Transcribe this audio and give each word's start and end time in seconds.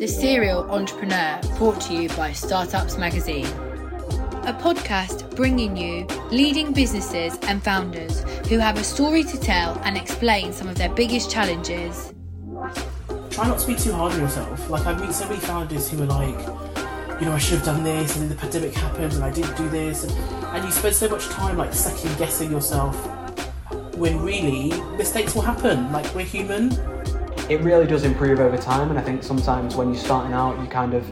The 0.00 0.08
Serial 0.08 0.62
Entrepreneur, 0.70 1.38
brought 1.58 1.78
to 1.82 1.92
you 1.92 2.08
by 2.16 2.32
Startups 2.32 2.96
Magazine. 2.96 3.44
A 4.44 4.58
podcast 4.58 5.36
bringing 5.36 5.76
you 5.76 6.06
leading 6.30 6.72
businesses 6.72 7.38
and 7.42 7.62
founders 7.62 8.20
who 8.48 8.56
have 8.56 8.78
a 8.78 8.82
story 8.82 9.22
to 9.24 9.38
tell 9.38 9.78
and 9.84 9.98
explain 9.98 10.54
some 10.54 10.70
of 10.70 10.76
their 10.76 10.88
biggest 10.88 11.30
challenges. 11.30 12.14
Try 13.28 13.46
not 13.46 13.58
to 13.58 13.66
be 13.66 13.74
too 13.74 13.92
hard 13.92 14.14
on 14.14 14.20
yourself. 14.20 14.70
Like, 14.70 14.86
I 14.86 14.98
meet 14.98 15.12
so 15.12 15.28
many 15.28 15.40
founders 15.40 15.90
who 15.90 16.02
are 16.02 16.06
like, 16.06 16.46
you 17.20 17.26
know, 17.26 17.32
I 17.32 17.38
should 17.38 17.58
have 17.58 17.66
done 17.66 17.84
this, 17.84 18.16
and 18.16 18.22
then 18.22 18.30
the 18.30 18.40
pandemic 18.40 18.72
happened, 18.72 19.12
and 19.12 19.22
I 19.22 19.30
didn't 19.30 19.54
do 19.58 19.68
this, 19.68 20.04
and 20.04 20.64
you 20.64 20.70
spend 20.70 20.94
so 20.94 21.10
much 21.10 21.26
time 21.26 21.58
like 21.58 21.74
second 21.74 22.16
guessing 22.16 22.50
yourself 22.50 22.96
when 23.96 24.18
really 24.22 24.72
mistakes 24.96 25.34
will 25.34 25.42
happen. 25.42 25.92
Like, 25.92 26.14
we're 26.14 26.24
human, 26.24 26.70
it 27.50 27.60
really 27.62 27.86
does 27.86 28.04
improve 28.04 28.40
over 28.40 28.56
time 28.56 28.90
and 28.90 28.98
i 28.98 29.02
think 29.02 29.22
sometimes 29.22 29.76
when 29.76 29.92
you're 29.92 30.02
starting 30.02 30.32
out 30.32 30.58
you 30.60 30.68
kind 30.68 30.94
of 30.94 31.04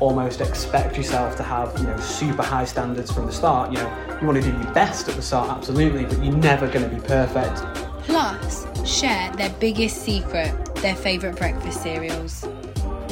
almost 0.00 0.40
expect 0.40 0.96
yourself 0.96 1.36
to 1.36 1.42
have 1.42 1.76
you 1.78 1.86
know 1.86 1.96
super 1.98 2.42
high 2.42 2.64
standards 2.64 3.10
from 3.10 3.26
the 3.26 3.32
start 3.32 3.72
you 3.72 3.78
know 3.78 4.18
you 4.20 4.26
want 4.26 4.42
to 4.42 4.50
do 4.50 4.56
your 4.56 4.72
best 4.74 5.08
at 5.08 5.14
the 5.16 5.22
start 5.22 5.48
absolutely 5.50 6.04
but 6.04 6.22
you're 6.22 6.36
never 6.36 6.68
going 6.68 6.88
to 6.88 6.94
be 6.94 7.00
perfect 7.06 7.62
Plus, 8.08 8.66
share 8.88 9.30
their 9.32 9.50
biggest 9.60 10.02
secret, 10.02 10.74
their 10.76 10.96
favourite 10.96 11.36
breakfast 11.36 11.82
cereals. 11.82 12.42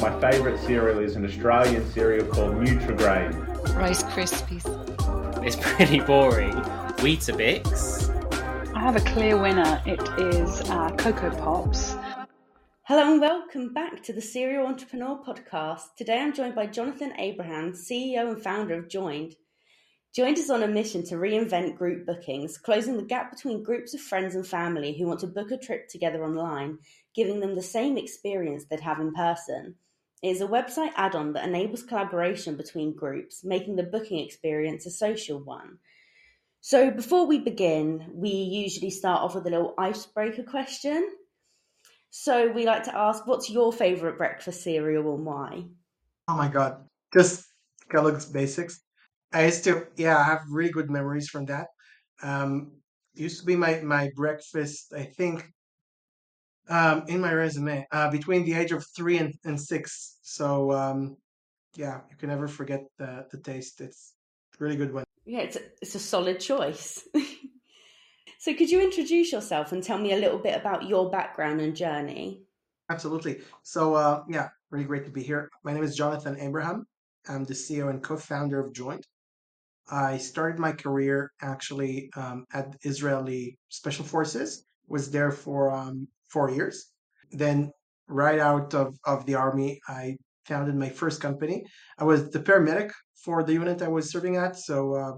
My 0.01 0.19
favourite 0.19 0.59
cereal 0.61 0.97
is 0.97 1.15
an 1.15 1.23
Australian 1.23 1.87
cereal 1.91 2.25
called 2.25 2.55
Nutrigrain. 2.55 3.31
Rice 3.75 4.01
Krispies. 4.01 4.65
It's 5.45 5.55
pretty 5.55 5.99
boring. 5.99 6.55
Weetabix. 6.97 8.09
I 8.75 8.79
have 8.79 8.95
a 8.95 9.01
clear 9.01 9.37
winner. 9.39 9.79
It 9.85 10.01
is 10.17 10.61
uh, 10.61 10.89
Cocoa 10.97 11.29
Pops. 11.29 11.93
Hello 12.87 13.11
and 13.11 13.19
welcome 13.19 13.73
back 13.73 14.01
to 14.03 14.13
the 14.13 14.21
Serial 14.21 14.65
Entrepreneur 14.65 15.21
Podcast. 15.21 15.95
Today 15.97 16.21
I'm 16.21 16.33
joined 16.33 16.55
by 16.55 16.67
Jonathan 16.67 17.11
Abraham, 17.19 17.73
CEO 17.73 18.31
and 18.31 18.41
founder 18.41 18.75
of 18.75 18.87
Joyned. 18.87 19.35
Joyned 20.15 20.37
is 20.37 20.49
on 20.49 20.63
a 20.63 20.69
mission 20.69 21.03
to 21.07 21.15
reinvent 21.15 21.75
group 21.75 22.05
bookings, 22.05 22.57
closing 22.57 22.95
the 22.95 23.03
gap 23.03 23.29
between 23.29 23.61
groups 23.61 23.93
of 23.93 23.99
friends 23.99 24.35
and 24.35 24.47
family 24.47 24.97
who 24.97 25.05
want 25.05 25.19
to 25.19 25.27
book 25.27 25.51
a 25.51 25.57
trip 25.57 25.89
together 25.89 26.23
online, 26.23 26.77
giving 27.13 27.41
them 27.41 27.55
the 27.55 27.61
same 27.61 27.97
experience 27.97 28.63
they'd 28.63 28.79
have 28.79 29.01
in 29.01 29.13
person. 29.13 29.75
It 30.23 30.29
is 30.29 30.39
a 30.39 30.47
website 30.47 30.93
add 30.95 31.13
on 31.13 31.33
that 31.33 31.45
enables 31.45 31.83
collaboration 31.83 32.55
between 32.55 32.95
groups, 32.95 33.43
making 33.43 33.75
the 33.75 33.83
booking 33.83 34.19
experience 34.19 34.85
a 34.85 34.91
social 34.91 35.43
one. 35.43 35.79
So, 36.61 36.89
before 36.89 37.27
we 37.27 37.39
begin, 37.39 38.11
we 38.13 38.29
usually 38.29 38.91
start 38.91 39.23
off 39.23 39.35
with 39.35 39.45
a 39.45 39.49
little 39.49 39.73
icebreaker 39.77 40.43
question. 40.43 41.05
So, 42.19 42.51
we 42.51 42.65
like 42.65 42.81
to 42.85 42.97
ask, 42.97 43.27
what's 43.27 43.47
your 43.47 43.71
favourite 43.71 44.17
breakfast 44.17 44.63
cereal 44.63 45.13
and 45.13 45.23
why? 45.23 45.65
Oh 46.27 46.35
my 46.35 46.47
God. 46.47 46.83
Just 47.13 47.45
Kellogg's 47.91 48.25
Basics. 48.25 48.81
I 49.31 49.45
used 49.45 49.63
to, 49.65 49.85
yeah, 49.97 50.17
I 50.17 50.23
have 50.23 50.41
really 50.49 50.71
good 50.71 50.89
memories 50.89 51.29
from 51.29 51.45
that. 51.45 51.67
Um, 52.23 52.71
used 53.13 53.39
to 53.41 53.45
be 53.45 53.55
my, 53.55 53.81
my 53.81 54.09
breakfast, 54.15 54.93
I 54.97 55.03
think, 55.03 55.45
um, 56.69 57.03
in 57.07 57.21
my 57.21 57.33
resume, 57.33 57.85
uh, 57.91 58.09
between 58.09 58.45
the 58.45 58.55
age 58.55 58.71
of 58.71 58.83
three 58.95 59.19
and, 59.19 59.31
and 59.45 59.61
six. 59.61 60.17
So, 60.23 60.71
um, 60.71 61.17
yeah, 61.75 62.01
you 62.09 62.17
can 62.17 62.29
never 62.29 62.47
forget 62.47 62.81
the, 62.97 63.27
the 63.31 63.37
taste. 63.37 63.79
It's 63.79 64.15
a 64.59 64.63
really 64.63 64.75
good 64.75 64.91
one. 64.91 65.03
Yeah, 65.23 65.41
it's 65.41 65.55
a, 65.55 65.61
it's 65.83 65.93
a 65.93 65.99
solid 65.99 66.39
choice. 66.39 67.07
so, 68.47 68.53
could 68.53 68.69
you 68.69 68.81
introduce 68.81 69.33
yourself 69.33 69.73
and 69.73 69.83
tell 69.83 69.97
me 69.97 70.13
a 70.13 70.15
little 70.15 70.37
bit 70.37 70.55
about 70.55 70.87
your 70.87 71.09
background 71.09 71.59
and 71.59 71.75
journey? 71.75 72.43
Absolutely. 72.89 73.41
So, 73.63 73.95
uh, 73.95 74.23
yeah, 74.29 74.47
really 74.71 74.85
great 74.85 75.03
to 75.03 75.11
be 75.11 75.21
here. 75.21 75.49
My 75.65 75.73
name 75.73 75.83
is 75.83 75.97
Jonathan 75.97 76.37
Abraham. 76.39 76.85
I'm 77.27 77.43
the 77.43 77.53
CEO 77.53 77.89
and 77.89 78.01
co-founder 78.01 78.57
of 78.57 78.71
Joyned. 78.71 79.05
I 79.89 80.17
started 80.17 80.59
my 80.59 80.71
career 80.71 81.29
actually 81.41 82.09
um, 82.15 82.45
at 82.53 82.73
Israeli 82.83 83.57
Special 83.67 84.05
Forces. 84.05 84.63
Was 84.87 85.11
there 85.11 85.31
for 85.31 85.69
um, 85.69 86.07
four 86.29 86.49
years. 86.49 86.93
Then, 87.31 87.69
right 88.07 88.39
out 88.39 88.73
of, 88.73 88.97
of 89.03 89.25
the 89.25 89.35
army, 89.35 89.81
I 89.89 90.15
founded 90.45 90.75
my 90.75 90.87
first 90.87 91.19
company. 91.19 91.65
I 91.99 92.05
was 92.05 92.29
the 92.29 92.39
paramedic 92.39 92.91
for 93.25 93.43
the 93.43 93.51
unit 93.51 93.81
I 93.81 93.89
was 93.89 94.09
serving 94.09 94.37
at. 94.37 94.57
So 94.57 94.93
uh, 94.95 95.11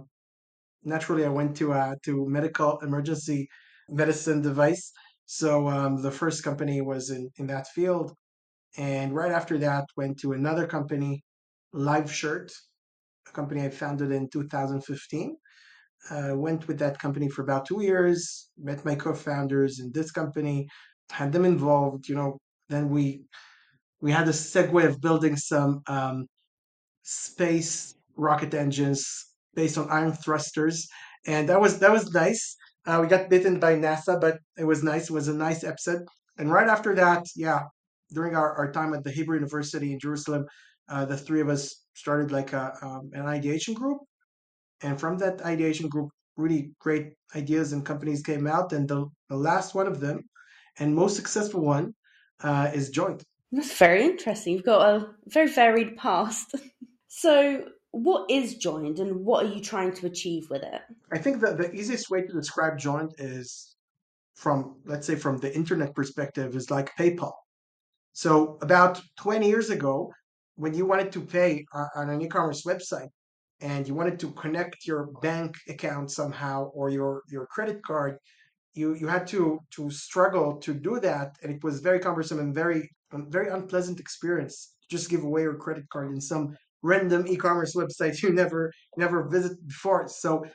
naturally, 0.83 1.25
I 1.25 1.29
went 1.29 1.57
to 1.57 1.73
uh, 1.73 1.95
to 2.05 2.27
medical 2.27 2.79
emergency 2.79 3.47
medicine 3.89 4.41
device. 4.41 4.91
So 5.25 5.67
um, 5.67 6.01
the 6.01 6.11
first 6.11 6.43
company 6.43 6.81
was 6.81 7.11
in, 7.11 7.29
in 7.37 7.47
that 7.47 7.67
field. 7.67 8.13
And 8.77 9.13
right 9.13 9.31
after 9.31 9.57
that, 9.59 9.85
went 9.97 10.19
to 10.19 10.33
another 10.33 10.65
company, 10.67 11.23
Live 11.73 12.11
Shirt, 12.11 12.51
a 13.27 13.31
company 13.31 13.63
I 13.63 13.69
founded 13.69 14.11
in 14.11 14.29
2015. 14.29 15.35
Uh, 16.09 16.33
went 16.35 16.67
with 16.67 16.79
that 16.79 16.97
company 16.97 17.29
for 17.29 17.41
about 17.43 17.65
two 17.65 17.83
years, 17.83 18.49
met 18.57 18.85
my 18.85 18.95
co-founders 18.95 19.79
in 19.79 19.91
this 19.91 20.11
company, 20.11 20.67
had 21.11 21.31
them 21.31 21.45
involved. 21.45 22.07
You 22.07 22.15
know, 22.15 22.37
then 22.69 22.89
we 22.89 23.23
we 24.01 24.11
had 24.11 24.27
a 24.27 24.31
segue 24.31 24.85
of 24.85 25.01
building 25.01 25.35
some 25.35 25.81
um, 25.87 26.25
space 27.03 27.93
rocket 28.15 28.53
engines 28.53 29.28
based 29.55 29.77
on 29.77 29.89
ion 29.89 30.13
thrusters, 30.13 30.87
and 31.25 31.49
that 31.49 31.59
was 31.59 31.79
that 31.79 31.91
was 31.91 32.11
nice. 32.13 32.55
Uh, 32.85 32.99
we 33.01 33.07
got 33.07 33.29
bitten 33.29 33.59
by 33.59 33.75
NASA, 33.75 34.19
but 34.19 34.39
it 34.57 34.63
was 34.63 34.83
nice. 34.83 35.09
It 35.09 35.13
was 35.13 35.27
a 35.27 35.33
nice 35.33 35.63
episode. 35.63 36.01
And 36.37 36.51
right 36.51 36.67
after 36.67 36.95
that, 36.95 37.25
yeah, 37.35 37.63
during 38.11 38.35
our, 38.35 38.55
our 38.55 38.71
time 38.71 38.93
at 38.93 39.03
the 39.03 39.11
Hebrew 39.11 39.35
University 39.35 39.93
in 39.93 39.99
Jerusalem, 39.99 40.45
uh, 40.89 41.05
the 41.05 41.17
three 41.17 41.41
of 41.41 41.49
us 41.49 41.83
started 41.93 42.31
like 42.31 42.53
a, 42.53 42.73
um, 42.81 43.11
an 43.13 43.25
ideation 43.25 43.73
group. 43.73 43.99
And 44.81 44.99
from 44.99 45.17
that 45.17 45.41
ideation 45.41 45.89
group, 45.89 46.09
really 46.37 46.71
great 46.79 47.13
ideas 47.35 47.73
and 47.73 47.85
companies 47.85 48.23
came 48.23 48.47
out. 48.47 48.71
And 48.73 48.87
the, 48.87 49.05
the 49.29 49.35
last 49.35 49.75
one 49.75 49.87
of 49.87 49.99
them, 49.99 50.21
and 50.79 50.95
most 50.95 51.15
successful 51.15 51.61
one, 51.61 51.93
uh, 52.41 52.71
is 52.73 52.89
Joyned. 52.89 53.21
That's 53.51 53.77
very 53.77 54.03
interesting. 54.03 54.53
You've 54.53 54.63
got 54.63 54.89
a 54.89 55.07
very 55.27 55.51
varied 55.51 55.97
past. 55.97 56.55
so, 57.07 57.65
what 57.91 58.29
is 58.29 58.55
Joyned 58.55 58.99
and 58.99 59.25
what 59.25 59.45
are 59.45 59.49
you 59.49 59.61
trying 59.61 59.93
to 59.93 60.05
achieve 60.05 60.49
with 60.49 60.63
it? 60.63 60.81
I 61.11 61.17
think 61.17 61.41
that 61.41 61.57
the 61.57 61.71
easiest 61.73 62.09
way 62.09 62.21
to 62.21 62.33
describe 62.33 62.77
Joyned 62.77 63.13
is 63.17 63.75
from, 64.35 64.77
let's 64.85 65.07
say, 65.07 65.15
from 65.15 65.37
the 65.37 65.53
internet 65.55 65.95
perspective, 65.95 66.55
is 66.55 66.71
like 66.71 66.95
PayPal. 66.97 67.33
So, 68.13 68.57
about 68.61 69.01
20 69.17 69.47
years 69.47 69.69
ago, 69.69 70.11
when 70.55 70.73
you 70.73 70.85
wanted 70.85 71.11
to 71.13 71.21
pay 71.21 71.65
on 71.73 72.09
an 72.09 72.21
e-commerce 72.21 72.63
website 72.65 73.09
and 73.61 73.87
you 73.87 73.93
wanted 73.95 74.19
to 74.19 74.31
connect 74.31 74.85
your 74.85 75.09
bank 75.21 75.55
account 75.67 76.11
somehow 76.11 76.65
or 76.73 76.89
your 76.89 77.23
your 77.29 77.45
credit 77.47 77.81
card 77.83 78.17
you 78.73 78.93
you 78.95 79.07
had 79.07 79.25
to 79.27 79.59
to 79.71 79.89
struggle 79.89 80.57
to 80.57 80.73
do 80.73 80.99
that 80.99 81.35
and 81.41 81.51
it 81.51 81.63
was 81.63 81.79
very 81.79 81.99
cumbersome 81.99 82.39
and 82.39 82.53
very 82.53 82.89
very 83.29 83.49
unpleasant 83.49 83.99
experience 83.99 84.75
just 84.89 85.09
give 85.09 85.23
away 85.23 85.41
your 85.41 85.55
credit 85.55 85.85
card 85.89 86.11
in 86.11 86.21
some 86.21 86.55
random 86.81 87.27
e-commerce 87.27 87.75
website 87.75 88.21
you 88.21 88.31
never 88.31 88.71
never 88.97 89.27
visited 89.29 89.65
before. 89.67 90.07
So 90.07 90.45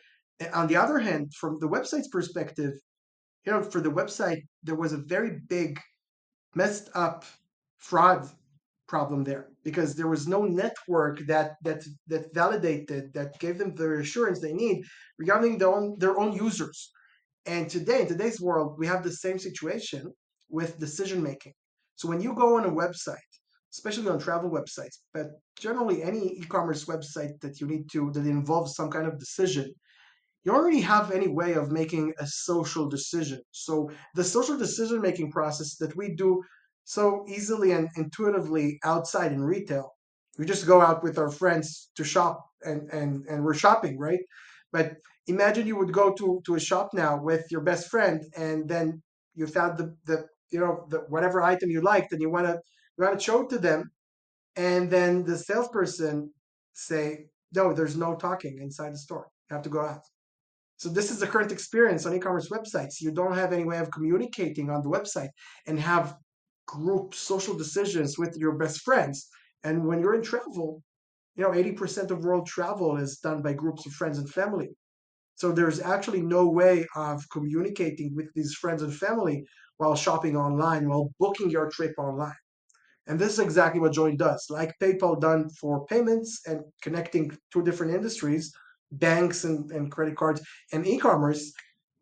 eh, 0.41 0.49
on 0.53 0.67
the 0.67 0.77
other 0.77 0.99
hand 0.99 1.33
from 1.35 1.59
the 1.61 1.69
website's 1.69 2.09
perspective 2.09 2.73
you 3.45 3.53
know 3.53 3.63
for 3.63 3.81
the 3.81 3.91
website 3.91 4.43
there 4.63 4.75
was 4.77 4.93
a 4.93 4.99
very 5.15 5.41
big 5.49 5.79
messed 6.55 6.89
up 6.95 7.25
fraud 7.79 8.29
problem 8.87 9.25
there 9.25 9.49
because 9.65 9.95
there 9.95 10.09
was 10.09 10.27
no 10.27 10.43
network 10.45 11.19
that 11.27 11.53
that 11.63 11.83
that 12.07 12.33
validated 12.35 13.13
that 13.15 13.39
gave 13.39 13.59
them 13.59 13.75
the 13.75 13.99
assurance 13.99 14.41
they 14.41 14.53
need 14.53 14.83
regarding 15.19 15.59
their 15.59 15.69
own 15.69 15.97
their 15.99 16.19
own 16.19 16.33
users. 16.33 16.91
And 17.47 17.69
today 17.69 18.03
in 18.03 18.09
today's 18.09 18.41
world 18.41 18.77
we 18.79 18.87
have 18.87 19.03
the 19.03 19.13
same 19.13 19.39
situation 19.39 20.13
with 20.49 20.79
decision 20.79 21.23
making 21.23 21.55
so 21.97 22.09
when 22.09 22.21
you 22.21 22.35
go 22.35 22.57
on 22.57 22.65
a 22.65 22.71
website 22.71 23.33
especially 23.77 24.09
on 24.09 24.19
travel 24.19 24.51
websites 24.51 24.99
but 25.13 25.27
generally 25.59 26.03
any 26.03 26.25
e-commerce 26.39 26.85
website 26.87 27.39
that 27.41 27.61
you 27.61 27.67
need 27.67 27.89
to 27.91 28.11
that 28.13 28.27
involves 28.27 28.75
some 28.75 28.91
kind 28.91 29.07
of 29.07 29.19
decision 29.19 29.73
you 30.45 30.53
already 30.53 30.81
have 30.81 31.11
any 31.11 31.29
way 31.29 31.55
of 31.55 31.73
making 31.73 32.13
a 32.19 32.27
social 32.27 32.89
decision 32.89 33.41
so 33.51 33.91
the 34.15 34.25
social 34.25 34.57
decision 34.57 35.01
making 35.01 35.31
process 35.31 35.77
that 35.77 35.97
we 35.97 36.15
do 36.15 36.43
so 36.85 37.25
easily 37.27 37.73
and 37.73 37.89
intuitively 37.97 38.79
outside 38.85 39.33
in 39.33 39.43
retail. 39.43 39.95
We 40.39 40.45
just 40.45 40.67
go 40.67 40.81
out 40.81 41.03
with 41.03 41.19
our 41.19 41.31
friends 41.31 41.91
to 41.97 42.05
shop 42.05 42.45
and, 42.63 42.89
and, 42.91 43.25
and 43.27 43.45
we're 43.45 43.55
shopping, 43.55 43.99
right? 43.99 44.21
But 44.73 44.95
imagine 45.27 45.67
you 45.67 45.77
would 45.77 45.93
go 45.93 46.13
to, 46.13 46.41
to 46.45 46.55
a 46.55 46.61
shop 46.61 46.91
now 46.93 47.21
with 47.21 47.47
your 47.51 47.63
best 47.63 47.89
friend 47.89 48.23
and 48.37 48.69
then 48.69 49.03
you 49.35 49.47
found 49.47 49.79
the, 49.79 49.97
the 50.05 50.27
you 50.51 50.61
know 50.61 50.87
the 50.91 50.99
whatever 51.09 51.43
item 51.43 51.71
you 51.71 51.81
liked 51.81 52.13
and 52.13 52.21
you 52.21 52.31
want 52.31 52.47
to 52.47 52.61
want 52.99 53.19
to 53.19 53.25
show 53.25 53.43
it 53.43 53.51
to 53.51 53.59
them 53.59 53.91
and 54.57 54.91
then 54.91 55.25
the 55.25 55.37
salesperson 55.39 56.31
say 56.73 57.27
no 57.55 57.73
there's 57.73 57.97
no 57.97 58.15
talking 58.15 58.59
inside 58.61 58.93
the 58.93 58.99
store 58.99 59.27
you 59.51 59.55
have 59.55 59.65
to 59.65 59.71
go 59.71 59.81
out 59.85 60.03
so 60.77 60.89
this 60.89 61.11
is 61.11 61.19
the 61.19 61.27
current 61.27 61.53
experience 61.53 62.07
on 62.07 62.15
e-commerce 62.15 62.49
websites 62.51 63.01
you 63.01 63.11
don't 63.13 63.35
have 63.35 63.53
any 63.53 63.65
way 63.65 63.79
of 63.79 63.91
communicating 63.91 64.71
on 64.71 64.83
the 64.83 64.91
website 64.91 65.31
and 65.67 65.79
have 65.81 66.17
group 66.67 67.15
social 67.15 67.55
decisions 67.57 68.19
with 68.19 68.37
your 68.37 68.53
best 68.57 68.81
friends 68.83 69.29
And 69.65 69.87
when 69.87 70.01
you're 70.01 70.15
in 70.15 70.23
travel, 70.23 70.83
you 71.37 71.43
know, 71.45 71.53
80% 71.53 72.11
of 72.11 72.25
world 72.25 72.47
travel 72.47 72.97
is 72.99 73.19
done 73.19 73.43
by 73.43 73.55
groups 73.55 73.87
of 73.87 73.93
friends 73.93 74.19
and 74.19 74.29
family. 74.31 74.71
So 75.37 75.53
there's 75.53 75.81
actually 75.81 76.23
no 76.23 76.49
way 76.49 76.87
of 76.97 77.23
communicating 77.31 78.15
with 78.17 78.29
these 78.35 78.55
friends 78.55 78.83
and 78.83 78.95
family 78.95 79.45
while 79.79 79.97
shopping 79.97 80.37
online, 80.37 80.89
while 80.89 81.11
booking 81.21 81.51
your 81.51 81.71
trip 81.71 81.95
online. 81.99 82.44
And 83.07 83.19
this 83.19 83.35
is 83.35 83.39
exactly 83.39 83.81
what 83.81 83.93
Joyned 83.93 84.19
does. 84.19 84.47
Like 84.49 84.79
PayPal 84.81 85.21
done 85.21 85.51
for 85.51 85.87
payments 85.87 86.41
and 86.47 86.63
connecting 86.83 87.37
two 87.53 87.63
different 87.63 87.95
industries, 87.95 88.53
banks 88.93 89.45
and, 89.45 89.71
and 89.73 89.91
credit 89.91 90.17
cards 90.17 90.41
and 90.73 90.87
e-commerce, 90.87 91.53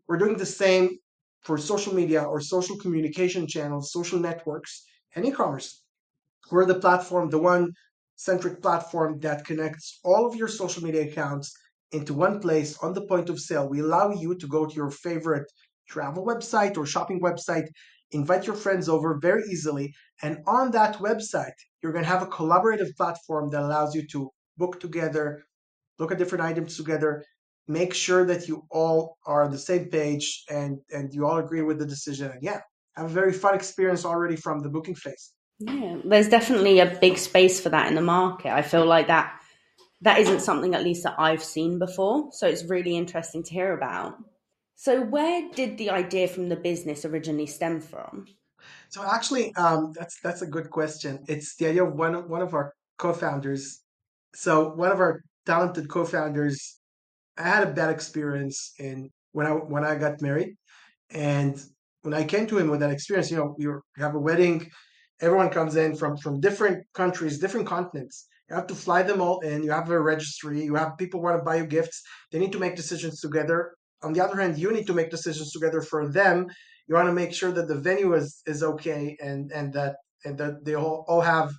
we're 0.09 0.19
doing 0.19 0.37
the 0.37 0.47
same 0.47 0.99
for 1.43 1.59
social 1.59 1.95
media 1.95 2.23
or 2.23 2.41
social 2.41 2.77
communication 2.77 3.47
channels, 3.47 3.93
social 3.93 4.19
networks, 4.19 4.85
and 5.17 5.27
e-commerce. 5.27 5.83
We're 6.51 6.67
the 6.67 6.79
platform, 6.79 7.31
the 7.31 7.39
one 7.39 7.73
centric 8.17 8.63
platform 8.63 9.19
that 9.21 9.45
connects 9.45 9.99
all 10.05 10.27
of 10.27 10.37
your 10.37 10.49
social 10.49 10.83
media 10.83 11.03
accounts 11.03 11.53
into 11.93 12.15
one 12.15 12.41
place 12.41 12.79
on 12.79 12.93
the 12.95 13.07
point 13.07 13.29
of 13.29 13.41
sale. 13.41 13.69
We 13.69 13.81
allow 13.81 14.11
you 14.11 14.35
to 14.37 14.47
go 14.47 14.67
to 14.67 14.75
your 14.75 14.91
favorite 14.91 15.51
travel 15.89 16.25
website 16.25 16.77
or 16.77 16.87
shopping 16.87 17.21
website, 17.21 17.69
invite 18.13 18.47
your 18.47 18.57
friends 18.57 18.89
over 18.89 19.19
very 19.21 19.43
easily. 19.45 19.95
And 20.23 20.39
on 20.47 20.71
that 20.73 20.97
website, 20.99 21.59
you're 21.83 21.93
going 21.93 22.05
to 22.05 22.11
have 22.11 22.23
a 22.23 22.27
collaborative 22.27 22.95
platform 22.97 23.51
that 23.51 23.63
allows 23.63 23.95
you 23.95 24.07
to 24.09 24.31
book 24.57 24.81
together, 24.81 25.43
look 25.99 26.13
at 26.13 26.19
different 26.19 26.45
items 26.45 26.77
together, 26.77 27.25
make 27.69 27.95
sure 27.95 28.25
that 28.25 28.49
you 28.49 28.63
all 28.71 29.17
are 29.27 29.43
on 29.45 29.51
the 29.51 29.59
same 29.59 29.87
page 29.87 30.45
and, 30.51 30.79
and 30.91 31.13
you 31.13 31.27
all 31.27 31.39
agree 31.39 31.63
with 31.63 31.79
the 31.79 31.87
decision. 31.87 32.31
And 32.31 32.43
yeah, 32.43 32.61
have 32.97 33.07
a 33.07 33.09
very 33.09 33.33
fun 33.33 33.55
experience 33.55 34.05
already 34.05 34.37
from 34.37 34.61
the 34.61 34.69
booking 34.69 34.95
phase. 34.95 35.33
Yeah, 35.59 35.99
there's 36.05 36.29
definitely 36.29 36.81
a 36.81 36.99
big 37.01 37.19
space 37.19 37.61
for 37.61 37.69
that 37.69 37.89
in 37.89 37.95
the 37.95 38.03
market. 38.03 38.53
I 38.53 38.63
feel 38.63 38.85
like 38.85 39.07
that 39.07 39.39
that 40.03 40.19
isn't 40.19 40.41
something 40.41 40.75
at 40.75 40.83
least 40.83 41.05
that 41.05 41.15
I've 41.19 41.45
seen 41.45 41.79
before, 41.79 42.29
so 42.33 42.49
it's 42.49 42.65
really 42.65 42.97
interesting 42.97 43.45
to 43.45 43.51
hear 43.55 43.73
about. 43.73 44.17
So, 44.83 45.01
where 45.01 45.49
did 45.55 45.79
the 45.79 45.91
idea 45.91 46.27
from 46.27 46.49
the 46.49 46.57
business 46.57 47.05
originally 47.05 47.47
stem 47.47 47.81
from? 47.81 48.27
So, 48.89 49.05
actually, 49.09 49.55
um, 49.55 49.93
that's 49.97 50.19
that's 50.25 50.43
a 50.43 50.47
good 50.55 50.71
question. 50.71 51.21
It's 51.29 51.55
the 51.55 51.67
idea 51.67 51.85
of 51.85 51.95
one 51.95 52.17
of, 52.17 52.29
one 52.29 52.43
of 52.43 52.53
our 52.53 52.75
co-founders. 52.99 53.79
So, 54.35 54.75
one 54.75 54.91
of 54.91 54.99
our 54.99 55.23
talented 55.47 55.89
co-founders 55.89 56.81
I 57.39 57.43
had 57.43 57.63
a 57.63 57.71
bad 57.71 57.91
experience 57.91 58.75
in 58.81 59.11
when 59.31 59.47
I 59.47 59.53
when 59.53 59.85
I 59.85 59.95
got 59.95 60.21
married, 60.21 60.57
and 61.11 61.55
when 62.01 62.13
I 62.13 62.25
came 62.25 62.49
to 62.49 62.59
him 62.59 62.69
with 62.69 62.81
that 62.81 62.91
experience, 62.91 63.31
you 63.31 63.37
know, 63.37 63.55
we, 63.57 63.69
were, 63.69 63.85
we 63.97 64.03
have 64.03 64.17
a 64.17 64.19
wedding 64.19 64.69
everyone 65.21 65.49
comes 65.49 65.77
in 65.77 65.95
from 65.95 66.17
from 66.17 66.41
different 66.41 66.85
countries, 66.93 67.39
different 67.39 67.69
continents. 67.69 68.27
You 68.51 68.57
have 68.57 68.67
to 68.67 68.75
fly 68.75 69.05
them 69.05 69.21
all 69.21 69.39
in. 69.41 69.63
You 69.63 69.71
have 69.71 69.89
a 69.91 70.01
registry. 70.01 70.65
You 70.65 70.75
have 70.75 70.99
people 70.99 71.23
want 71.23 71.39
to 71.39 71.45
buy 71.45 71.57
you 71.59 71.67
gifts. 71.67 72.03
They 72.33 72.41
need 72.41 72.51
to 72.51 72.59
make 72.59 72.75
decisions 72.75 73.21
together. 73.21 73.77
On 74.05 74.13
the 74.13 74.21
other 74.21 74.41
hand, 74.41 74.59
you 74.59 74.73
need 74.73 74.87
to 74.87 74.95
make 74.95 75.11
decisions 75.11 75.53
together 75.53 75.81
for 75.81 76.09
them. 76.11 76.47
You 76.89 76.95
want 76.95 77.09
to 77.09 77.13
make 77.13 77.33
sure 77.33 77.53
that 77.53 77.69
the 77.69 77.77
venue 77.77 78.15
is 78.15 78.43
is 78.47 78.63
okay 78.63 79.17
and 79.21 79.51
and 79.53 79.73
that 79.75 79.97
and 80.25 80.39
that 80.39 80.65
they 80.65 80.75
all, 80.75 81.05
all 81.09 81.21
have 81.21 81.53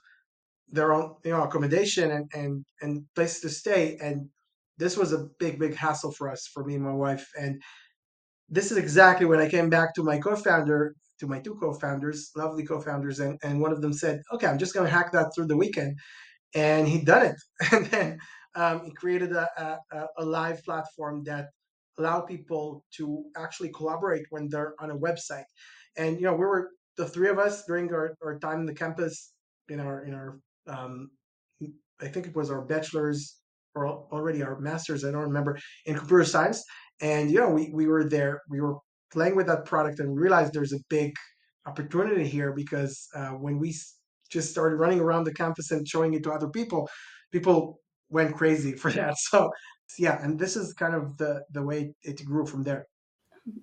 their 0.69 0.93
own 0.93 1.15
you 1.23 1.31
know 1.31 1.43
accommodation 1.43 2.11
and 2.11 2.31
and 2.33 2.65
and 2.81 3.05
place 3.15 3.41
to 3.41 3.49
stay. 3.49 3.97
And 4.01 4.29
this 4.77 4.97
was 4.97 5.13
a 5.13 5.27
big 5.39 5.59
big 5.59 5.75
hassle 5.75 6.11
for 6.11 6.29
us, 6.29 6.49
for 6.53 6.63
me 6.65 6.75
and 6.75 6.83
my 6.83 6.93
wife. 6.93 7.27
And 7.39 7.61
this 8.49 8.71
is 8.71 8.77
exactly 8.77 9.25
when 9.25 9.39
I 9.39 9.49
came 9.49 9.69
back 9.69 9.93
to 9.95 10.03
my 10.03 10.19
co-founder 10.19 10.95
to 11.19 11.27
my 11.27 11.39
two 11.39 11.55
co-founders, 11.55 12.31
lovely 12.35 12.65
co-founders, 12.65 13.19
and, 13.19 13.39
and 13.43 13.61
one 13.61 13.71
of 13.71 13.81
them 13.81 13.93
said, 13.93 14.21
"Okay, 14.33 14.47
I'm 14.47 14.57
just 14.57 14.73
going 14.73 14.85
to 14.85 14.91
hack 14.91 15.11
that 15.13 15.31
through 15.35 15.47
the 15.47 15.57
weekend," 15.57 15.97
and 16.55 16.87
he 16.87 17.03
done 17.03 17.25
it, 17.27 17.35
and 17.71 17.85
then 17.87 18.17
um, 18.55 18.85
he 18.85 18.91
created 18.91 19.31
a, 19.33 19.47
a, 19.91 20.07
a 20.19 20.25
live 20.25 20.63
platform 20.63 21.23
that 21.25 21.47
allow 21.97 22.21
people 22.21 22.83
to 22.97 23.23
actually 23.37 23.69
collaborate 23.69 24.25
when 24.29 24.47
they're 24.49 24.73
on 24.79 24.91
a 24.91 24.97
website. 24.97 25.45
And 25.97 26.19
you 26.19 26.25
know, 26.25 26.33
we 26.33 26.45
were 26.45 26.69
the 26.97 27.07
three 27.07 27.29
of 27.29 27.39
us 27.39 27.63
during 27.65 27.91
our, 27.93 28.15
our 28.23 28.39
time 28.39 28.61
in 28.61 28.65
the 28.65 28.73
campus 28.73 29.33
in 29.69 29.79
our 29.79 30.05
in 30.05 30.13
our 30.13 30.39
um, 30.67 31.09
I 32.01 32.07
think 32.07 32.27
it 32.27 32.35
was 32.35 32.51
our 32.51 32.61
bachelor's 32.61 33.39
or 33.75 33.87
already 33.87 34.43
our 34.43 34.59
masters, 34.59 35.03
I 35.03 35.11
don't 35.11 35.21
remember, 35.21 35.57
in 35.85 35.95
computer 35.95 36.25
science. 36.25 36.63
And 37.01 37.31
you 37.31 37.39
know, 37.39 37.49
we 37.49 37.71
we 37.73 37.87
were 37.87 38.03
there, 38.03 38.41
we 38.49 38.61
were 38.61 38.77
playing 39.11 39.35
with 39.35 39.47
that 39.47 39.65
product 39.65 39.99
and 39.99 40.19
realized 40.19 40.53
there's 40.53 40.73
a 40.73 40.79
big 40.89 41.13
opportunity 41.65 42.27
here 42.27 42.53
because 42.53 43.07
uh, 43.15 43.29
when 43.29 43.57
we 43.57 43.75
just 44.29 44.49
started 44.49 44.77
running 44.77 44.99
around 44.99 45.23
the 45.23 45.33
campus 45.33 45.71
and 45.71 45.87
showing 45.87 46.13
it 46.13 46.23
to 46.23 46.31
other 46.31 46.49
people, 46.49 46.89
people 47.31 47.79
went 48.09 48.35
crazy 48.35 48.73
for 48.81 48.91
that. 48.91 49.15
So 49.17 49.49
yeah, 49.97 50.21
and 50.21 50.39
this 50.39 50.55
is 50.55 50.73
kind 50.73 50.95
of 50.95 51.17
the 51.17 51.43
the 51.51 51.63
way 51.63 51.93
it 52.03 52.23
grew 52.25 52.45
from 52.45 52.63
there. 52.63 52.87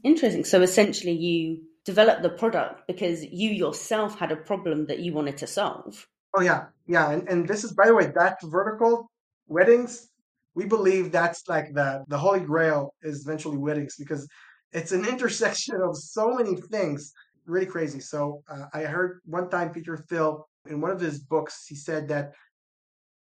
Interesting. 0.04 0.44
So 0.44 0.62
essentially, 0.62 1.12
you 1.12 1.62
developed 1.84 2.22
the 2.22 2.30
product 2.30 2.86
because 2.86 3.24
you 3.24 3.50
yourself 3.50 4.18
had 4.18 4.30
a 4.32 4.36
problem 4.36 4.86
that 4.86 5.00
you 5.00 5.12
wanted 5.12 5.38
to 5.38 5.46
solve. 5.46 6.06
Oh 6.34 6.42
yeah, 6.42 6.66
yeah, 6.86 7.10
and 7.10 7.28
and 7.28 7.48
this 7.48 7.64
is 7.64 7.72
by 7.72 7.86
the 7.86 7.94
way 7.94 8.12
that 8.14 8.38
vertical 8.42 9.10
weddings. 9.46 10.08
We 10.54 10.66
believe 10.66 11.12
that's 11.12 11.42
like 11.48 11.74
the 11.74 12.04
the 12.08 12.18
holy 12.18 12.40
grail 12.40 12.94
is 13.02 13.26
eventually 13.26 13.58
weddings 13.58 13.96
because 13.96 14.28
it's 14.72 14.92
an 14.92 15.04
intersection 15.12 15.76
of 15.82 15.96
so 15.96 16.34
many 16.34 16.56
things 16.56 17.12
really 17.46 17.66
crazy 17.66 18.00
so 18.00 18.42
uh, 18.48 18.66
i 18.72 18.82
heard 18.82 19.20
one 19.24 19.48
time 19.48 19.70
peter 19.70 19.96
thiel 19.96 20.46
in 20.68 20.80
one 20.80 20.90
of 20.90 21.00
his 21.00 21.18
books 21.18 21.66
he 21.66 21.74
said 21.74 22.08
that 22.08 22.32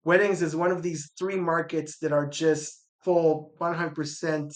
weddings 0.03 0.41
is 0.41 0.55
one 0.55 0.71
of 0.71 0.83
these 0.83 1.11
three 1.17 1.35
markets 1.35 1.97
that 1.99 2.11
are 2.11 2.27
just 2.27 2.86
full 3.03 3.53
100% 3.59 4.55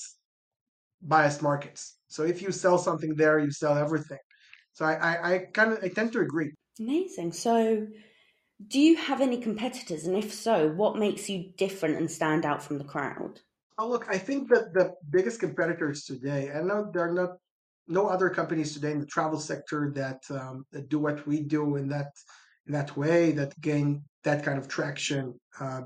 biased 1.02 1.42
markets. 1.42 1.98
So 2.08 2.24
if 2.24 2.42
you 2.42 2.52
sell 2.52 2.78
something 2.78 3.16
there 3.16 3.40
you 3.40 3.52
sell 3.52 3.78
everything. 3.78 4.20
So 4.74 4.86
i 4.86 4.94
i, 4.94 5.34
I 5.34 5.38
kind 5.54 5.74
of 5.74 5.84
i 5.84 5.88
tend 5.88 6.14
to 6.14 6.20
agree. 6.20 6.52
Amazing. 6.80 7.34
So 7.34 7.88
do 8.68 8.80
you 8.80 8.96
have 8.98 9.22
any 9.22 9.38
competitors? 9.38 10.06
And 10.06 10.18
if 10.18 10.34
so 10.34 10.70
what 10.70 10.98
makes 10.98 11.30
you 11.30 11.52
different 11.58 11.98
and 11.98 12.10
stand 12.10 12.46
out 12.46 12.62
from 12.62 12.78
the 12.78 12.84
crowd? 12.84 13.40
Oh, 13.78 13.88
look, 13.88 14.06
I 14.10 14.18
think 14.18 14.50
that 14.50 14.74
the 14.74 14.94
biggest 15.10 15.40
competitors 15.40 16.04
today, 16.04 16.52
I 16.54 16.62
know 16.62 16.92
there 16.94 17.08
are 17.10 17.14
not 17.14 17.38
no 17.88 18.08
other 18.08 18.30
companies 18.30 18.74
today 18.74 18.92
in 18.92 19.00
the 19.00 19.06
travel 19.06 19.40
sector 19.40 19.92
that 19.96 20.22
um, 20.30 20.66
that 20.72 20.90
do 20.90 21.00
what 21.00 21.26
we 21.26 21.42
do 21.42 21.78
in 21.78 21.88
that 21.90 22.12
in 22.68 22.74
that 22.74 22.96
way 22.96 23.32
that 23.32 23.60
gain 23.60 24.04
that 24.24 24.44
kind 24.44 24.60
of 24.60 24.68
traction. 24.68 25.40
Uh, 25.60 25.82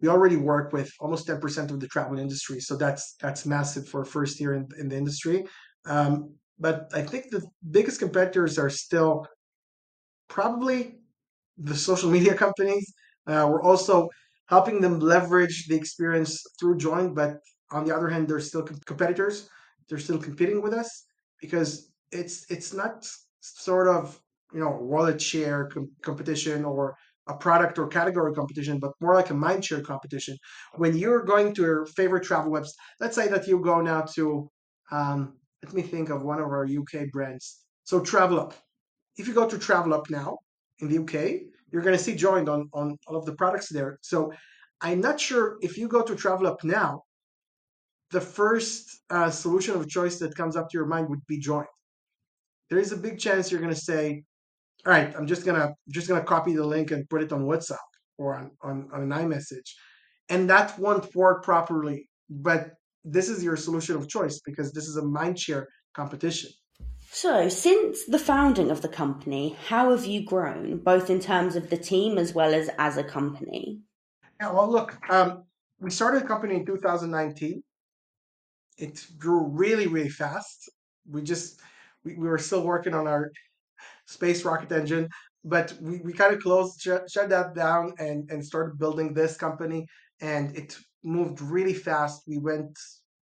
we 0.00 0.08
already 0.08 0.36
work 0.36 0.72
with 0.72 0.90
almost 1.00 1.26
10% 1.28 1.70
of 1.70 1.80
the 1.80 1.88
travel 1.88 2.18
industry, 2.18 2.60
so 2.60 2.76
that's 2.76 3.16
that's 3.20 3.46
massive 3.46 3.88
for 3.88 4.02
a 4.02 4.06
first 4.06 4.40
year 4.40 4.54
in, 4.54 4.66
in 4.78 4.88
the 4.88 4.96
industry. 4.96 5.44
Um, 5.86 6.34
but 6.58 6.90
I 6.94 7.02
think 7.02 7.30
the 7.30 7.42
biggest 7.70 8.00
competitors 8.00 8.58
are 8.58 8.70
still 8.70 9.26
probably 10.28 11.00
the 11.58 11.74
social 11.74 12.10
media 12.10 12.34
companies. 12.34 12.92
Uh, 13.26 13.46
we're 13.50 13.62
also 13.62 14.08
helping 14.46 14.80
them 14.80 14.98
leverage 14.98 15.66
the 15.68 15.76
experience 15.76 16.42
through 16.58 16.76
Joyned. 16.76 17.14
But 17.14 17.38
on 17.70 17.84
the 17.84 17.94
other 17.94 18.08
hand, 18.08 18.28
they're 18.28 18.40
still 18.40 18.62
competitors. 18.84 19.48
They're 19.88 19.98
still 19.98 20.18
competing 20.18 20.60
with 20.62 20.74
us 20.74 21.06
because 21.40 21.90
it's 22.12 22.50
it's 22.50 22.72
not 22.74 23.06
sort 23.40 23.88
of 23.88 24.20
you 24.52 24.60
know 24.60 24.76
wallet 24.80 25.20
share 25.20 25.66
com- 25.66 25.90
competition 26.02 26.64
or 26.64 26.96
a 27.30 27.36
product 27.36 27.78
or 27.78 27.86
category 27.86 28.34
competition, 28.34 28.78
but 28.78 28.92
more 29.00 29.14
like 29.14 29.30
a 29.30 29.34
mind 29.34 29.64
share 29.64 29.80
competition. 29.80 30.36
When 30.74 30.96
you're 30.96 31.24
going 31.24 31.54
to 31.54 31.62
your 31.62 31.86
favorite 31.86 32.24
travel 32.24 32.50
website, 32.52 32.80
let's 32.98 33.14
say 33.14 33.28
that 33.28 33.46
you 33.46 33.60
go 33.60 33.80
now 33.80 34.02
to, 34.16 34.50
um, 34.90 35.36
let 35.62 35.72
me 35.72 35.82
think 35.82 36.10
of 36.10 36.22
one 36.22 36.40
of 36.40 36.46
our 36.46 36.66
UK 36.66 37.08
brands. 37.12 37.60
So 37.84 38.00
TravelUp. 38.00 38.52
If 39.16 39.28
you 39.28 39.34
go 39.34 39.48
to 39.48 39.56
TravelUp 39.56 40.10
now 40.10 40.38
in 40.80 40.88
the 40.88 40.98
UK, 41.02 41.42
you're 41.70 41.82
going 41.82 41.96
to 41.96 42.02
see 42.02 42.14
Joyned 42.14 42.48
on, 42.48 42.68
on 42.72 42.96
all 43.06 43.16
of 43.16 43.26
the 43.26 43.34
products 43.34 43.68
there. 43.68 43.98
So 44.02 44.32
I'm 44.80 45.00
not 45.00 45.20
sure 45.20 45.58
if 45.60 45.78
you 45.78 45.88
go 45.88 46.02
to 46.02 46.14
TravelUp 46.14 46.64
now, 46.64 47.02
the 48.10 48.20
first 48.20 49.00
uh, 49.10 49.30
solution 49.30 49.76
of 49.76 49.88
choice 49.88 50.18
that 50.18 50.34
comes 50.34 50.56
up 50.56 50.68
to 50.70 50.78
your 50.78 50.86
mind 50.86 51.08
would 51.10 51.24
be 51.28 51.38
Joyned. 51.38 51.66
There 52.70 52.78
is 52.78 52.92
a 52.92 52.96
big 52.96 53.18
chance 53.18 53.50
you're 53.50 53.60
going 53.60 53.74
to 53.74 53.80
say, 53.80 54.24
all 54.86 54.92
right, 54.92 55.14
I'm 55.16 55.26
just 55.26 55.44
gonna 55.44 55.74
just 55.90 56.08
gonna 56.08 56.24
copy 56.24 56.54
the 56.54 56.64
link 56.64 56.90
and 56.90 57.08
put 57.08 57.22
it 57.22 57.32
on 57.32 57.42
WhatsApp 57.42 57.78
or 58.18 58.36
on, 58.36 58.50
on, 58.62 58.88
on 58.92 59.02
an 59.02 59.10
iMessage. 59.10 59.70
And 60.28 60.48
that 60.50 60.78
won't 60.78 61.14
work 61.14 61.42
properly. 61.42 62.08
But 62.28 62.70
this 63.04 63.28
is 63.28 63.42
your 63.42 63.56
solution 63.56 63.96
of 63.96 64.08
choice 64.08 64.40
because 64.44 64.72
this 64.72 64.86
is 64.86 64.96
a 64.96 65.02
mindshare 65.02 65.64
competition. 65.94 66.50
So, 67.12 67.48
since 67.48 68.04
the 68.04 68.18
founding 68.18 68.70
of 68.70 68.82
the 68.82 68.88
company, 68.88 69.56
how 69.66 69.90
have 69.90 70.06
you 70.06 70.24
grown, 70.24 70.78
both 70.78 71.10
in 71.10 71.18
terms 71.18 71.56
of 71.56 71.68
the 71.68 71.76
team 71.76 72.18
as 72.18 72.32
well 72.34 72.54
as 72.54 72.70
as 72.78 72.96
a 72.96 73.04
company? 73.04 73.80
Yeah, 74.40 74.52
well, 74.52 74.70
look, 74.70 74.96
um, 75.10 75.44
we 75.80 75.90
started 75.90 76.22
the 76.22 76.26
company 76.26 76.54
in 76.54 76.64
2019. 76.64 77.62
It 78.78 79.06
grew 79.18 79.48
really, 79.48 79.88
really 79.88 80.08
fast. 80.08 80.70
We 81.10 81.22
just 81.22 81.60
we, 82.04 82.14
we 82.14 82.28
were 82.28 82.38
still 82.38 82.62
working 82.62 82.94
on 82.94 83.08
our 83.08 83.32
space 84.10 84.44
rocket 84.44 84.72
engine, 84.72 85.08
but 85.44 85.72
we, 85.80 86.00
we 86.04 86.12
kind 86.12 86.34
of 86.34 86.42
closed 86.42 86.80
shut, 86.80 87.10
shut 87.10 87.28
that 87.30 87.54
down 87.54 87.92
and 87.98 88.30
and 88.30 88.44
started 88.44 88.78
building 88.78 89.14
this 89.14 89.36
company 89.36 89.86
and 90.20 90.56
it 90.56 90.76
moved 91.02 91.40
really 91.40 91.74
fast. 91.74 92.22
We 92.26 92.38
went 92.38 92.76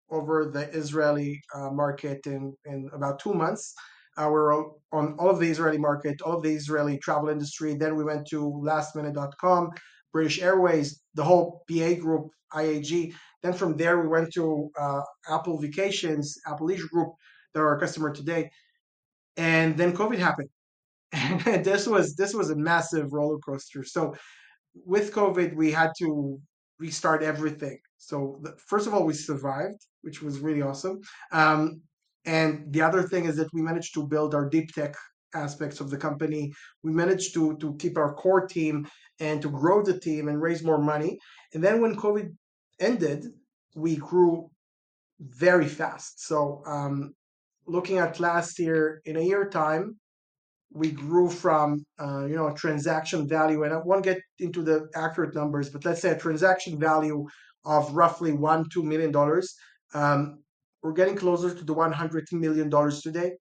over 0.10 0.52
the 0.52 0.70
israeli 0.72 1.42
uh, 1.56 1.70
market 1.70 2.26
in 2.26 2.54
in 2.66 2.90
about 2.94 3.20
two 3.20 3.34
months. 3.34 3.74
Uh, 4.18 4.26
we 4.28 4.34
we're 4.34 4.66
on 4.92 5.16
all 5.20 5.30
of 5.30 5.40
the 5.40 5.50
israeli 5.50 5.78
market 5.78 6.22
all 6.22 6.38
of 6.38 6.44
the 6.44 6.54
israeli 6.54 6.98
travel 6.98 7.30
industry. 7.30 7.76
Then 7.76 7.96
we 7.96 8.04
went 8.04 8.28
to 8.28 8.40
lastminute.com 8.70 9.70
british 10.12 10.42
airways 10.42 11.02
the 11.14 11.24
whole 11.24 11.64
ba 11.70 11.96
group 11.96 12.28
iag 12.54 13.14
then 13.42 13.54
from 13.54 13.78
there 13.78 14.02
we 14.02 14.10
went 14.10 14.30
to 14.34 14.70
uh, 14.78 15.02
apple 15.30 15.58
vacations 15.58 16.38
apple 16.46 16.68
leisure 16.68 16.90
group 16.92 17.14
they're 17.54 17.68
our 17.68 17.80
customer 17.80 18.12
today. 18.12 18.50
And 19.38 19.78
then 19.78 19.94
covid 19.94 20.18
happened 20.18 20.50
and 21.12 21.66
this 21.66 21.88
was 21.88 22.16
this 22.16 22.34
was 22.34 22.50
a 22.50 22.56
massive 22.56 23.14
roller 23.14 23.40
coaster. 23.40 23.84
So 23.84 24.16
with 24.86 25.14
COVID, 25.14 25.56
we 25.56 25.72
had 25.72 25.92
to 26.00 26.40
restart 26.80 27.24
everything. 27.24 27.78
So 27.98 28.40
the, 28.42 28.56
first 28.68 28.88
of 28.88 28.94
all, 28.94 29.06
we 29.06 29.14
survived, 29.14 29.86
which 30.02 30.22
was 30.22 30.40
really 30.40 30.62
awesome. 30.62 31.00
Um, 31.32 31.82
and 32.26 32.72
the 32.74 32.82
other 32.82 33.04
thing 33.04 33.26
is 33.26 33.36
that 33.38 33.54
we 33.54 33.62
managed 33.62 33.94
to 33.96 34.08
build 34.08 34.34
our 34.34 34.48
deep 34.50 34.72
tech 34.74 34.96
aspects 35.34 35.80
of 35.80 35.90
the 35.90 35.98
company. 35.98 36.52
We 36.84 36.92
managed 36.92 37.34
to 37.36 37.58
to 37.58 37.76
keep 37.78 37.98
our 37.98 38.14
core 38.14 38.48
team 38.48 38.88
and 39.20 39.42
to 39.42 39.50
grow 39.50 39.84
the 39.84 40.00
team 40.00 40.28
and 40.28 40.42
raise 40.42 40.64
more 40.64 40.82
money. 40.82 41.18
And 41.54 41.64
then 41.64 41.82
when 41.82 41.96
COVID 41.96 42.30
ended, 42.80 43.26
we 43.76 43.96
grew 43.96 44.50
very 45.20 45.68
fast. 45.68 46.26
So 46.26 46.64
um, 46.66 47.14
looking 47.68 48.00
at 48.00 48.20
last 48.20 48.60
year, 48.60 49.02
in 49.06 49.18
a 49.18 49.22
year 49.22 49.48
time, 49.50 49.98
we 50.74 50.92
grew 50.92 51.30
from 51.30 51.86
uh, 52.00 52.26
you 52.26 52.36
know 52.36 52.48
a 52.48 52.54
transaction 52.54 53.28
value, 53.28 53.64
and 53.64 53.74
I 53.74 53.78
won't 53.78 54.04
get 54.04 54.20
into 54.40 54.64
the 54.64 54.88
accurate 54.96 55.36
numbers, 55.36 55.70
but 55.70 55.86
let's 55.86 56.02
say 56.02 56.12
a 56.12 56.18
transaction 56.18 56.80
value 56.80 57.26
of 57.66 57.94
roughly 57.94 58.32
one 58.32 58.68
two 58.70 58.84
million 58.84 59.12
dollars. 59.12 59.54
Um, 59.94 60.40
we're 60.82 60.94
getting 60.94 61.16
closer 61.16 61.54
to 61.54 61.64
the 61.64 61.74
one 61.74 61.92
hundred 61.92 62.26
million 62.32 62.70
dollars 62.70 63.02
today, 63.02 63.34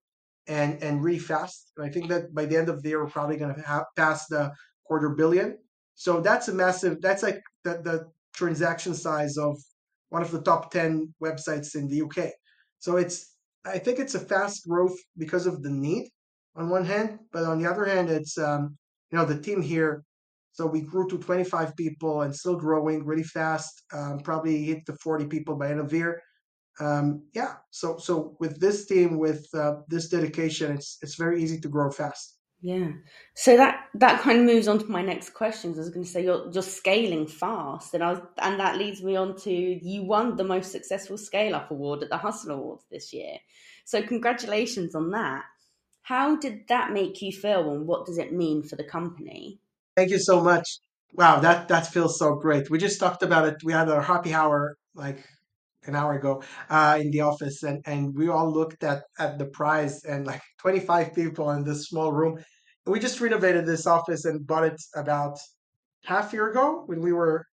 and 0.49 0.83
and 0.83 1.03
really 1.03 1.19
fast. 1.19 1.73
And 1.77 1.87
I 1.87 1.91
think 1.91 2.09
that 2.09 2.35
by 2.35 2.47
the 2.47 2.57
end 2.57 2.69
of 2.69 2.83
the 2.83 2.89
year, 2.89 3.03
we're 3.03 3.11
probably 3.11 3.37
going 3.37 3.55
to 3.55 3.85
pass 3.97 4.27
the 4.27 4.53
quarter 4.85 5.11
billion. 5.11 5.59
So 5.95 6.21
that's 6.21 6.49
a 6.49 6.55
massive. 6.55 7.01
That's 7.01 7.23
like 7.23 7.41
the, 7.65 7.81
the 7.85 8.07
transaction 8.35 8.95
size 8.95 9.37
of 9.37 9.57
one 10.09 10.23
of 10.23 10.33
the 10.33 10.43
top 10.43 10.73
ten 10.73 11.15
websites 11.23 11.77
in 11.77 11.87
the 11.87 12.03
UK. 12.03 12.31
So 12.81 12.97
it's 12.97 13.37
I 13.65 13.79
think 13.79 14.01
it's 14.01 14.17
a 14.17 14.21
fast 14.21 14.67
growth 14.67 14.97
because 15.17 15.47
of 15.47 15.63
the 15.63 15.71
need 15.71 16.09
on 16.57 16.69
one 16.69 16.85
hand, 16.85 17.19
but 17.33 17.45
on 17.45 17.61
the 17.61 17.71
other 17.71 17.85
hand, 17.85 18.11
it's 18.11 18.39
um, 18.39 18.77
you 19.11 19.19
know 19.19 19.25
the 19.25 19.41
team 19.41 19.63
here. 19.63 20.05
So 20.53 20.67
we 20.67 20.81
grew 20.81 21.09
to 21.09 21.19
25 21.19 21.77
people 21.77 22.23
and 22.23 22.35
still 22.35 22.57
growing 22.57 23.05
really 23.05 23.23
fast. 23.23 23.83
Um, 23.93 24.19
probably 24.19 24.65
hit 24.65 24.85
the 24.85 24.97
40 24.97 25.27
people 25.27 25.57
by 25.57 25.71
end 25.71 25.81
of 25.81 25.93
year. 25.93 26.21
Um, 26.81 27.23
yeah. 27.35 27.55
So 27.71 27.99
so 27.99 28.37
with 28.41 28.61
this 28.61 28.87
team, 28.87 29.19
with 29.19 29.47
uh, 29.55 29.77
this 29.89 30.09
dedication, 30.09 30.73
it's 30.73 30.99
it's 31.03 31.17
very 31.17 31.43
easy 31.43 31.61
to 31.61 31.69
grow 31.69 31.91
fast. 31.91 32.37
Yeah. 32.63 32.91
So 33.35 33.57
that 33.57 33.87
that 33.95 34.21
kind 34.21 34.41
of 34.41 34.45
moves 34.45 34.69
on 34.69 34.79
to 34.81 34.87
my 34.87 35.03
next 35.03 35.31
questions. 35.31 35.79
I 35.79 35.81
was 35.81 35.91
going 35.91 36.05
to 36.05 36.11
say 36.11 36.25
you're 36.25 36.51
just 36.51 36.77
scaling 36.77 37.27
fast, 37.27 37.95
and 37.95 38.05
I 38.05 38.13
was, 38.13 38.21
and 38.39 38.61
that 38.61 38.77
leads 38.77 39.03
me 39.03 39.17
on 39.17 39.37
to 39.43 39.51
you 39.51 40.05
won 40.05 40.37
the 40.37 40.45
most 40.45 40.71
successful 40.71 41.17
scale 41.17 41.55
up 41.55 41.71
award 41.71 42.03
at 42.03 42.11
the 42.11 42.19
Hustle 42.19 42.53
Awards 42.53 42.85
this 42.91 43.13
year. 43.13 43.37
So 43.85 44.03
congratulations 44.03 44.95
on 44.95 45.11
that. 45.13 45.45
How 46.11 46.35
did 46.35 46.67
that 46.67 46.91
make 46.91 47.23
you 47.23 47.31
feel 47.31 47.71
and 47.71 47.87
what 47.87 48.05
does 48.05 48.19
it 48.19 48.33
mean 48.33 48.65
for 48.65 48.75
the 48.75 48.83
company? 48.83 49.61
Thank 49.97 50.11
you 50.11 50.19
so 50.19 50.41
much. 50.41 50.81
Wow, 51.15 51.39
that 51.39 51.69
that 51.69 51.87
feels 51.87 52.19
so 52.19 52.35
great. 52.35 52.69
We 52.69 52.79
just 52.79 52.99
talked 52.99 53.23
about 53.23 53.47
it. 53.47 53.63
We 53.63 53.73
had 53.73 53.89
our 53.89 54.03
happy 54.03 54.35
hour 54.35 54.77
like 54.93 55.25
an 55.85 55.95
hour 55.95 56.15
ago 56.15 56.43
uh, 56.69 56.99
in 57.01 57.13
the 57.13 57.21
office, 57.21 57.63
and 57.63 57.81
and 57.87 58.13
we 58.13 58.27
all 58.29 58.53
looked 58.53 58.83
at 58.83 59.05
at 59.21 59.39
the 59.39 59.47
prize 59.47 60.03
and 60.03 60.27
like 60.27 60.43
25 60.59 61.15
people 61.15 61.49
in 61.51 61.63
this 61.63 61.87
small 61.87 62.11
room. 62.11 62.43
We 62.87 62.99
just 62.99 63.21
renovated 63.21 63.65
this 63.65 63.87
office 63.87 64.25
and 64.25 64.45
bought 64.45 64.65
it 64.65 64.81
about 64.97 65.39
half 66.07 66.33
year 66.33 66.51
ago 66.51 66.83
when 66.87 67.01
we 67.03 67.13
were 67.13 67.47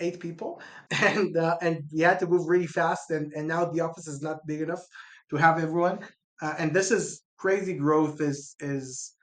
eight 0.00 0.20
people, 0.20 0.60
and 0.90 1.34
uh, 1.34 1.56
and 1.62 1.84
we 1.94 2.00
had 2.00 2.18
to 2.20 2.26
move 2.26 2.46
really 2.46 2.66
fast, 2.66 3.10
and 3.10 3.32
and 3.34 3.48
now 3.48 3.64
the 3.64 3.80
office 3.80 4.06
is 4.06 4.20
not 4.20 4.46
big 4.46 4.60
enough 4.60 4.84
to 5.30 5.36
have 5.36 5.58
everyone. 5.58 6.00
Uh, 6.42 6.54
and 6.58 6.74
this 6.74 6.90
is 6.90 7.22
crazy 7.42 7.74
growth 7.74 8.20
is 8.20 8.54
is 8.60 9.14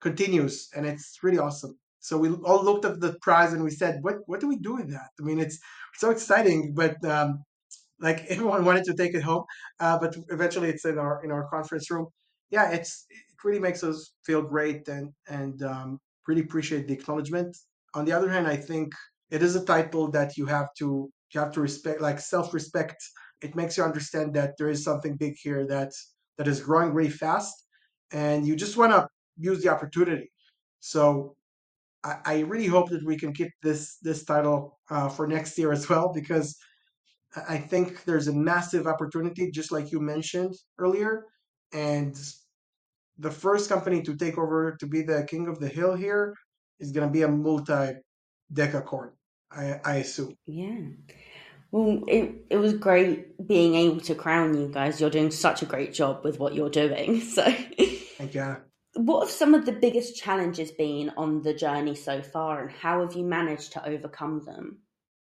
continues 0.00 0.68
and 0.74 0.86
it's 0.86 1.18
really 1.22 1.38
awesome. 1.38 1.74
So 2.00 2.18
we 2.18 2.30
all 2.48 2.64
looked 2.64 2.84
at 2.86 3.00
the 3.00 3.16
prize 3.22 3.52
and 3.52 3.62
we 3.64 3.70
said 3.70 3.98
what 4.02 4.16
what 4.26 4.40
do 4.40 4.48
we 4.48 4.56
do 4.58 4.74
with 4.76 4.90
that? 4.90 5.10
I 5.20 5.22
mean 5.22 5.40
it's 5.40 5.58
so 6.02 6.10
exciting 6.10 6.74
but 6.74 6.96
um 7.04 7.44
like 8.00 8.24
everyone 8.34 8.64
wanted 8.64 8.84
to 8.84 8.94
take 8.94 9.14
it 9.14 9.22
home 9.22 9.44
uh, 9.80 9.98
but 9.98 10.16
eventually 10.30 10.68
it's 10.70 10.84
in 10.84 10.98
our 10.98 11.22
in 11.24 11.30
our 11.30 11.48
conference 11.48 11.90
room. 11.90 12.06
Yeah 12.50 12.70
it's 12.72 13.06
it 13.10 13.36
really 13.44 13.60
makes 13.68 13.82
us 13.84 14.12
feel 14.26 14.42
great 14.42 14.88
and 14.88 15.06
and 15.28 15.62
um, 15.62 15.98
really 16.28 16.42
appreciate 16.42 16.86
the 16.88 16.94
acknowledgement. 16.94 17.56
On 17.94 18.04
the 18.04 18.12
other 18.12 18.30
hand 18.34 18.46
i 18.46 18.56
think 18.56 18.88
it 19.30 19.42
is 19.42 19.54
a 19.56 19.64
title 19.64 20.10
that 20.10 20.36
you 20.36 20.46
have 20.46 20.68
to 20.78 21.10
you 21.32 21.40
have 21.40 21.52
to 21.52 21.60
respect 21.60 22.00
like 22.00 22.18
self-respect. 22.20 22.96
It 23.40 23.54
makes 23.54 23.76
you 23.76 23.84
understand 23.84 24.34
that 24.34 24.54
there 24.58 24.68
is 24.68 24.82
something 24.84 25.16
big 25.16 25.34
here 25.40 25.66
that 25.68 25.92
that 26.40 26.48
is 26.48 26.58
growing 26.58 26.94
really 26.94 27.10
fast 27.10 27.66
and 28.12 28.46
you 28.46 28.56
just 28.56 28.78
want 28.78 28.92
to 28.92 29.06
use 29.36 29.62
the 29.62 29.68
opportunity. 29.68 30.32
So 30.80 31.36
I, 32.02 32.16
I, 32.24 32.38
really 32.40 32.66
hope 32.66 32.88
that 32.88 33.04
we 33.04 33.18
can 33.18 33.34
keep 33.34 33.52
this 33.62 33.98
this 34.00 34.24
title 34.24 34.78
uh, 34.88 35.10
for 35.10 35.26
next 35.26 35.58
year 35.58 35.70
as 35.70 35.86
well 35.90 36.10
because 36.14 36.56
I 37.46 37.58
think 37.58 38.04
there's 38.04 38.28
a 38.28 38.32
massive 38.32 38.86
opportunity, 38.86 39.50
just 39.50 39.70
like 39.70 39.92
you 39.92 40.00
mentioned 40.00 40.54
earlier, 40.78 41.26
and 41.74 42.18
the 43.18 43.30
first 43.30 43.68
company 43.68 44.00
to 44.00 44.16
take 44.16 44.38
over 44.38 44.78
to 44.80 44.86
be 44.86 45.02
the 45.02 45.26
king 45.28 45.46
of 45.46 45.60
the 45.60 45.68
hill 45.68 45.94
here 45.94 46.34
is 46.78 46.90
going 46.90 47.06
to 47.06 47.12
be 47.12 47.20
a 47.20 47.28
multi 47.28 47.92
decacorn, 48.54 49.10
I, 49.52 49.78
I 49.84 49.96
assume. 49.96 50.34
Yeah. 50.46 50.86
Well, 51.70 52.02
it, 52.08 52.46
it 52.48 52.56
was 52.56 52.72
great 52.72 53.29
being 53.50 53.74
able 53.74 54.00
to 54.00 54.14
crown 54.14 54.56
you 54.56 54.68
guys. 54.68 55.00
You're 55.00 55.10
doing 55.10 55.32
such 55.32 55.60
a 55.60 55.66
great 55.66 55.92
job 55.92 56.22
with 56.22 56.38
what 56.38 56.54
you're 56.54 56.70
doing. 56.70 57.20
So, 57.30 57.42
thank 57.42 58.34
you. 58.34 58.56
What 58.94 59.20
have 59.20 59.30
some 59.30 59.54
of 59.54 59.66
the 59.66 59.72
biggest 59.72 60.16
challenges 60.16 60.70
been 60.70 61.10
on 61.16 61.42
the 61.42 61.52
journey 61.52 61.96
so 61.96 62.22
far, 62.22 62.62
and 62.62 62.70
how 62.70 63.00
have 63.00 63.14
you 63.14 63.24
managed 63.24 63.72
to 63.72 63.84
overcome 63.84 64.42
them? 64.46 64.78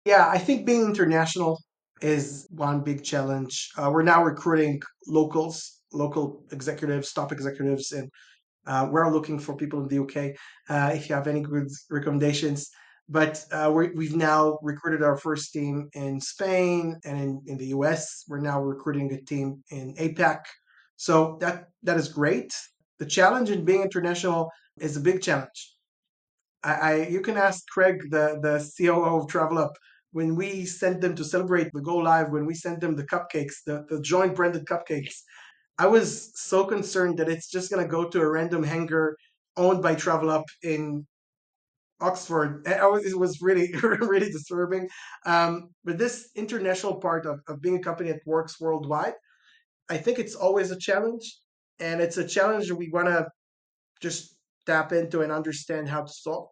Yeah, 0.06 0.26
I 0.28 0.38
think 0.38 0.64
being 0.64 0.86
international 0.86 1.60
is 2.00 2.46
one 2.50 2.80
big 2.80 3.04
challenge. 3.04 3.70
Uh, 3.76 3.90
we're 3.92 4.02
now 4.02 4.24
recruiting 4.24 4.80
locals, 5.06 5.80
local 5.92 6.42
executives, 6.52 7.12
top 7.12 7.32
executives, 7.32 7.92
and 7.92 8.10
uh, 8.66 8.88
we're 8.90 9.12
looking 9.12 9.38
for 9.38 9.54
people 9.56 9.82
in 9.82 9.88
the 9.88 10.02
UK. 10.04 10.36
Uh, 10.70 10.90
if 10.94 11.10
you 11.10 11.14
have 11.14 11.26
any 11.26 11.42
good 11.42 11.68
recommendations, 11.90 12.70
but 13.08 13.44
uh, 13.52 13.70
we 13.72 14.06
have 14.06 14.16
now 14.16 14.58
recruited 14.62 15.02
our 15.02 15.16
first 15.16 15.52
team 15.52 15.88
in 15.92 16.20
Spain 16.20 16.98
and 17.04 17.20
in, 17.20 17.42
in 17.46 17.56
the 17.56 17.66
US. 17.66 18.24
We're 18.28 18.40
now 18.40 18.60
recruiting 18.60 19.12
a 19.12 19.20
team 19.20 19.62
in 19.70 19.94
APAC. 19.94 20.40
So 20.96 21.38
that 21.40 21.68
that 21.84 21.98
is 21.98 22.08
great. 22.08 22.54
The 22.98 23.06
challenge 23.06 23.50
in 23.50 23.64
being 23.64 23.82
international 23.82 24.50
is 24.80 24.96
a 24.96 25.00
big 25.00 25.22
challenge. 25.22 25.74
I, 26.64 26.74
I 26.74 27.06
you 27.08 27.20
can 27.20 27.36
ask 27.36 27.62
Craig, 27.68 28.00
the 28.10 28.40
the 28.42 28.68
COO 28.76 29.20
of 29.20 29.28
TravelUp, 29.28 29.72
when 30.12 30.34
we 30.34 30.64
sent 30.64 31.00
them 31.00 31.14
to 31.14 31.24
celebrate 31.24 31.70
the 31.72 31.82
go 31.82 31.96
live, 31.96 32.30
when 32.30 32.46
we 32.46 32.54
sent 32.54 32.80
them 32.80 32.96
the 32.96 33.06
cupcakes, 33.06 33.62
the, 33.66 33.84
the 33.88 34.00
Joyned 34.00 34.34
branded 34.34 34.64
cupcakes, 34.64 35.14
I 35.78 35.86
was 35.86 36.32
so 36.34 36.64
concerned 36.64 37.18
that 37.18 37.28
it's 37.28 37.50
just 37.50 37.70
gonna 37.70 37.86
go 37.86 38.08
to 38.08 38.20
a 38.20 38.28
random 38.28 38.64
hangar 38.64 39.16
owned 39.56 39.82
by 39.82 39.94
TravelUp 39.94 40.44
in 40.62 41.06
Oxford. 42.00 42.66
It 42.66 43.18
was 43.18 43.40
really, 43.40 43.72
really 43.82 44.30
disturbing. 44.30 44.88
Um, 45.24 45.70
but 45.84 45.98
this 45.98 46.30
international 46.34 46.96
part 46.96 47.26
of, 47.26 47.40
of 47.48 47.60
being 47.60 47.76
a 47.76 47.82
company 47.82 48.12
that 48.12 48.20
works 48.26 48.60
worldwide, 48.60 49.14
I 49.88 49.96
think 49.96 50.18
it's 50.18 50.34
always 50.34 50.70
a 50.70 50.78
challenge. 50.78 51.38
And 51.78 52.00
it's 52.00 52.16
a 52.16 52.26
challenge 52.26 52.68
that 52.68 52.76
we 52.76 52.90
want 52.90 53.08
to 53.08 53.26
just 54.00 54.36
tap 54.66 54.92
into 54.92 55.22
and 55.22 55.30
understand 55.30 55.88
how 55.88 56.02
to 56.02 56.12
solve. 56.12 56.48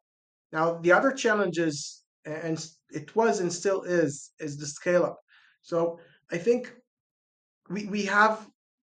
Now, 0.52 0.78
the 0.78 0.92
other 0.92 1.10
challenges, 1.12 2.02
and 2.24 2.64
it 2.90 3.14
was 3.16 3.40
and 3.40 3.52
still 3.52 3.82
is, 3.82 4.32
is 4.38 4.56
the 4.56 4.66
scale 4.66 5.04
up. 5.04 5.18
So 5.62 5.98
I 6.30 6.38
think 6.38 6.72
we, 7.68 7.86
we 7.86 8.04
have 8.04 8.46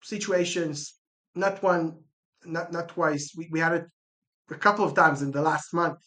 situations, 0.02 0.94
not 1.34 1.62
one, 1.62 1.98
not, 2.44 2.72
not 2.72 2.88
twice. 2.88 3.32
We, 3.36 3.48
we 3.50 3.60
had 3.60 3.72
it 3.72 3.84
a 4.50 4.54
couple 4.54 4.84
of 4.84 4.94
times 4.94 5.22
in 5.22 5.32
the 5.32 5.42
last 5.42 5.74
month 5.74 5.98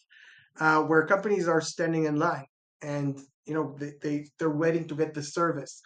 uh, 0.60 0.82
where 0.82 1.06
companies 1.06 1.48
are 1.48 1.60
standing 1.60 2.04
in 2.04 2.16
line 2.16 2.46
and 2.82 3.20
you 3.46 3.54
know 3.54 3.74
they, 3.78 3.92
they 4.02 4.26
they're 4.38 4.50
waiting 4.50 4.86
to 4.86 4.94
get 4.94 5.14
the 5.14 5.22
service 5.22 5.80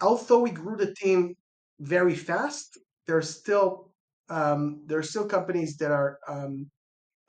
although 0.00 0.40
we 0.40 0.50
grew 0.50 0.76
the 0.76 0.94
team 0.94 1.34
very 1.80 2.14
fast 2.14 2.78
there's 3.06 3.28
still 3.28 3.92
um, 4.28 4.82
there 4.86 4.98
are 4.98 5.02
still 5.02 5.26
companies 5.26 5.76
that 5.76 5.90
are 5.90 6.18
um, 6.26 6.70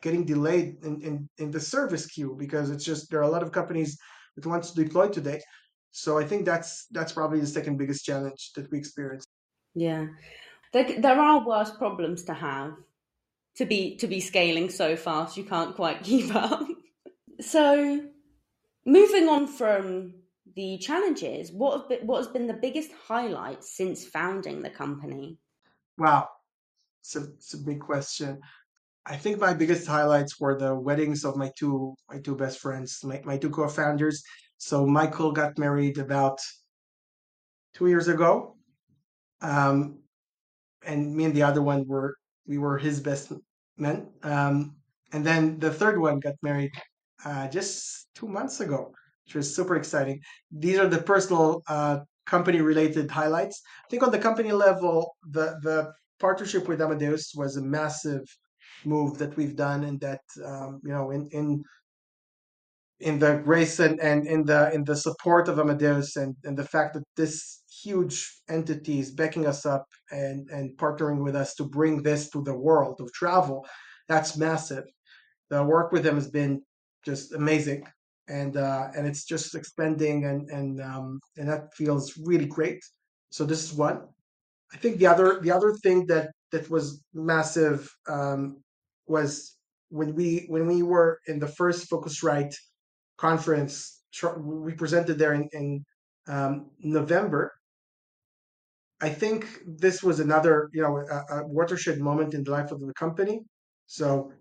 getting 0.02 0.26
delayed 0.26 0.78
in, 0.84 1.02
in, 1.02 1.30
in 1.38 1.52
the 1.52 1.60
service 1.60 2.06
queue 2.06 2.36
because 2.38 2.70
it's 2.70 2.86
just 2.86 3.10
there 3.10 3.20
are 3.20 3.30
a 3.30 3.36
lot 3.36 3.44
of 3.44 3.52
companies 3.52 3.98
that 4.36 4.46
want 4.46 4.64
to 4.64 4.76
deploy 4.76 5.08
today. 5.08 5.42
So 5.92 6.18
I 6.18 6.26
think 6.26 6.46
that's 6.46 6.88
that's 6.92 7.14
probably 7.14 7.40
the 7.40 7.48
second 7.48 7.78
biggest 7.78 8.04
challenge 8.06 8.52
that 8.56 8.70
we 8.72 8.78
experience. 8.78 9.26
Yeah, 9.76 10.08
there, 10.72 11.00
there 11.00 11.20
are 11.20 11.46
worse 11.46 11.72
problems 11.72 12.24
to 12.24 12.34
have 12.34 12.74
to 13.58 13.66
be 13.66 13.98
to 13.98 14.08
be 14.08 14.20
scaling 14.20 14.70
so 14.70 14.96
fast 14.96 15.38
you 15.38 15.44
can't 15.44 15.76
quite 15.76 16.04
keep 16.04 16.36
up. 16.36 16.68
so, 17.40 18.02
moving 18.86 19.28
on 19.30 19.48
from 19.48 20.14
the 20.56 20.78
challenges, 20.78 21.52
what 21.52 21.80
have 21.80 21.90
been, 21.90 22.08
what 22.08 22.18
has 22.18 22.28
been 22.28 22.48
the 22.48 22.54
biggest 22.54 22.92
highlight 23.08 23.64
since 23.64 24.06
founding 24.06 24.62
the 24.62 24.70
company? 24.70 25.38
Wow, 25.98 26.28
it's 27.02 27.16
a, 27.16 27.24
it's 27.24 27.54
a 27.54 27.58
big 27.58 27.80
question. 27.80 28.40
I 29.06 29.18
think 29.18 29.40
my 29.40 29.54
biggest 29.54 29.86
highlights 29.86 30.40
were 30.40 30.58
the 30.58 30.74
weddings 30.74 31.26
of 31.26 31.36
my 31.36 31.52
two 31.58 31.96
my 32.10 32.20
two 32.20 32.36
best 32.36 32.60
friends, 32.60 33.00
my, 33.04 33.22
my 33.26 33.38
two 33.38 33.50
co-founders. 33.50 34.24
So 34.58 34.86
Michael 34.86 35.34
got 35.34 35.58
married 35.58 35.98
about 35.98 36.40
two 37.74 37.88
years 37.88 38.08
ago, 38.08 38.56
um, 39.42 40.00
and 40.86 41.14
me 41.14 41.26
and 41.26 41.34
the 41.34 41.44
other 41.44 41.62
one 41.62 41.86
were 41.86 42.16
we 42.48 42.58
were 42.58 42.78
his 42.78 43.00
best 43.00 43.32
men. 43.78 44.08
Um, 44.24 44.76
and 45.12 45.26
then 45.26 45.60
the 45.60 45.72
third 45.72 46.00
one 46.00 46.20
got 46.20 46.36
married 46.42 46.72
uh, 47.26 47.48
just 47.48 48.08
two 48.16 48.28
months 48.28 48.60
ago, 48.60 48.92
which 49.26 49.36
was 49.36 49.56
super 49.56 49.76
exciting. 49.76 50.20
These 50.52 50.80
are 50.80 50.88
the 50.88 51.02
personal 51.02 51.64
uh, 51.68 52.00
company 52.26 52.62
related 52.62 53.10
highlights. 53.10 53.62
I 53.86 53.90
think 53.90 54.04
on 54.04 54.12
the 54.12 54.20
company 54.20 54.52
level, 54.52 55.16
the 55.30 55.58
the 55.62 55.92
partnership 56.20 56.68
with 56.68 56.82
Amadeus 56.82 57.34
was 57.36 57.58
a 57.58 57.62
massive 57.62 58.24
move 58.86 59.18
that 59.20 59.36
we've 59.38 59.56
done, 59.56 59.84
and 59.84 60.00
that 60.02 60.22
um, 60.46 60.82
you 60.84 60.92
know 60.92 61.12
in 61.12 61.28
in 61.32 61.64
in 63.00 63.20
the 63.20 63.42
grace 63.44 63.80
and, 63.80 64.00
and 64.00 64.26
in 64.26 64.46
the 64.46 64.74
in 64.74 64.84
the 64.84 64.96
support 64.96 65.48
of 65.48 65.60
Amadeus 65.60 66.16
and, 66.16 66.36
and 66.44 66.58
the 66.58 66.64
fact 66.64 66.94
that 66.94 67.04
this 67.16 67.63
huge 67.84 68.42
entities 68.50 69.12
backing 69.12 69.46
us 69.46 69.66
up 69.66 69.88
and, 70.12 70.50
and 70.50 70.78
partnering 70.78 71.24
with 71.24 71.36
us 71.36 71.56
to 71.56 71.64
bring 71.64 72.02
this 72.02 72.30
to 72.30 72.42
the 72.44 72.54
world 72.54 73.00
of 73.02 73.12
travel, 73.14 73.66
that's 74.08 74.38
massive. 74.38 74.86
The 75.50 75.64
work 75.64 75.92
with 75.92 76.04
them 76.04 76.16
has 76.16 76.30
been 76.30 76.62
just 77.06 77.34
amazing. 77.34 77.86
And 78.30 78.56
uh, 78.56 78.88
and 78.96 79.06
it's 79.06 79.26
just 79.26 79.54
expanding 79.54 80.26
and 80.26 80.50
and 80.50 80.82
um, 80.82 81.20
and 81.36 81.50
that 81.50 81.74
feels 81.74 82.18
really 82.18 82.46
great. 82.46 82.82
So 83.32 83.44
this 83.44 83.64
is 83.66 83.74
one. 83.78 84.00
I 84.74 84.78
think 84.78 84.98
the 84.98 85.08
other 85.08 85.42
the 85.42 85.52
other 85.52 85.74
thing 85.84 86.06
that 86.08 86.32
that 86.54 86.70
was 86.70 87.04
massive 87.14 87.94
um, 88.08 88.64
was 89.08 89.58
when 89.90 90.16
we 90.16 90.46
when 90.48 90.68
we 90.68 90.84
were 90.84 91.20
in 91.28 91.38
the 91.38 91.50
first 91.50 91.90
Phocuswright 91.90 92.56
conference 93.18 94.04
we 94.38 94.74
presented 94.74 95.18
there 95.18 95.34
in, 95.34 95.50
in 95.54 95.86
um, 96.28 96.70
November. 96.80 97.52
I 99.04 99.10
think 99.10 99.46
this 99.66 100.02
was 100.02 100.22
another, 100.22 100.70
you 100.74 100.82
know, 100.82 100.96
a, 100.98 101.36
a, 101.36 101.48
watershed 101.48 102.00
moment 102.00 102.34
in 102.34 102.42
the 102.46 102.52
life 102.52 102.72
of 102.72 102.80
the 102.80 102.94
company. 102.94 103.42
So 103.86 104.32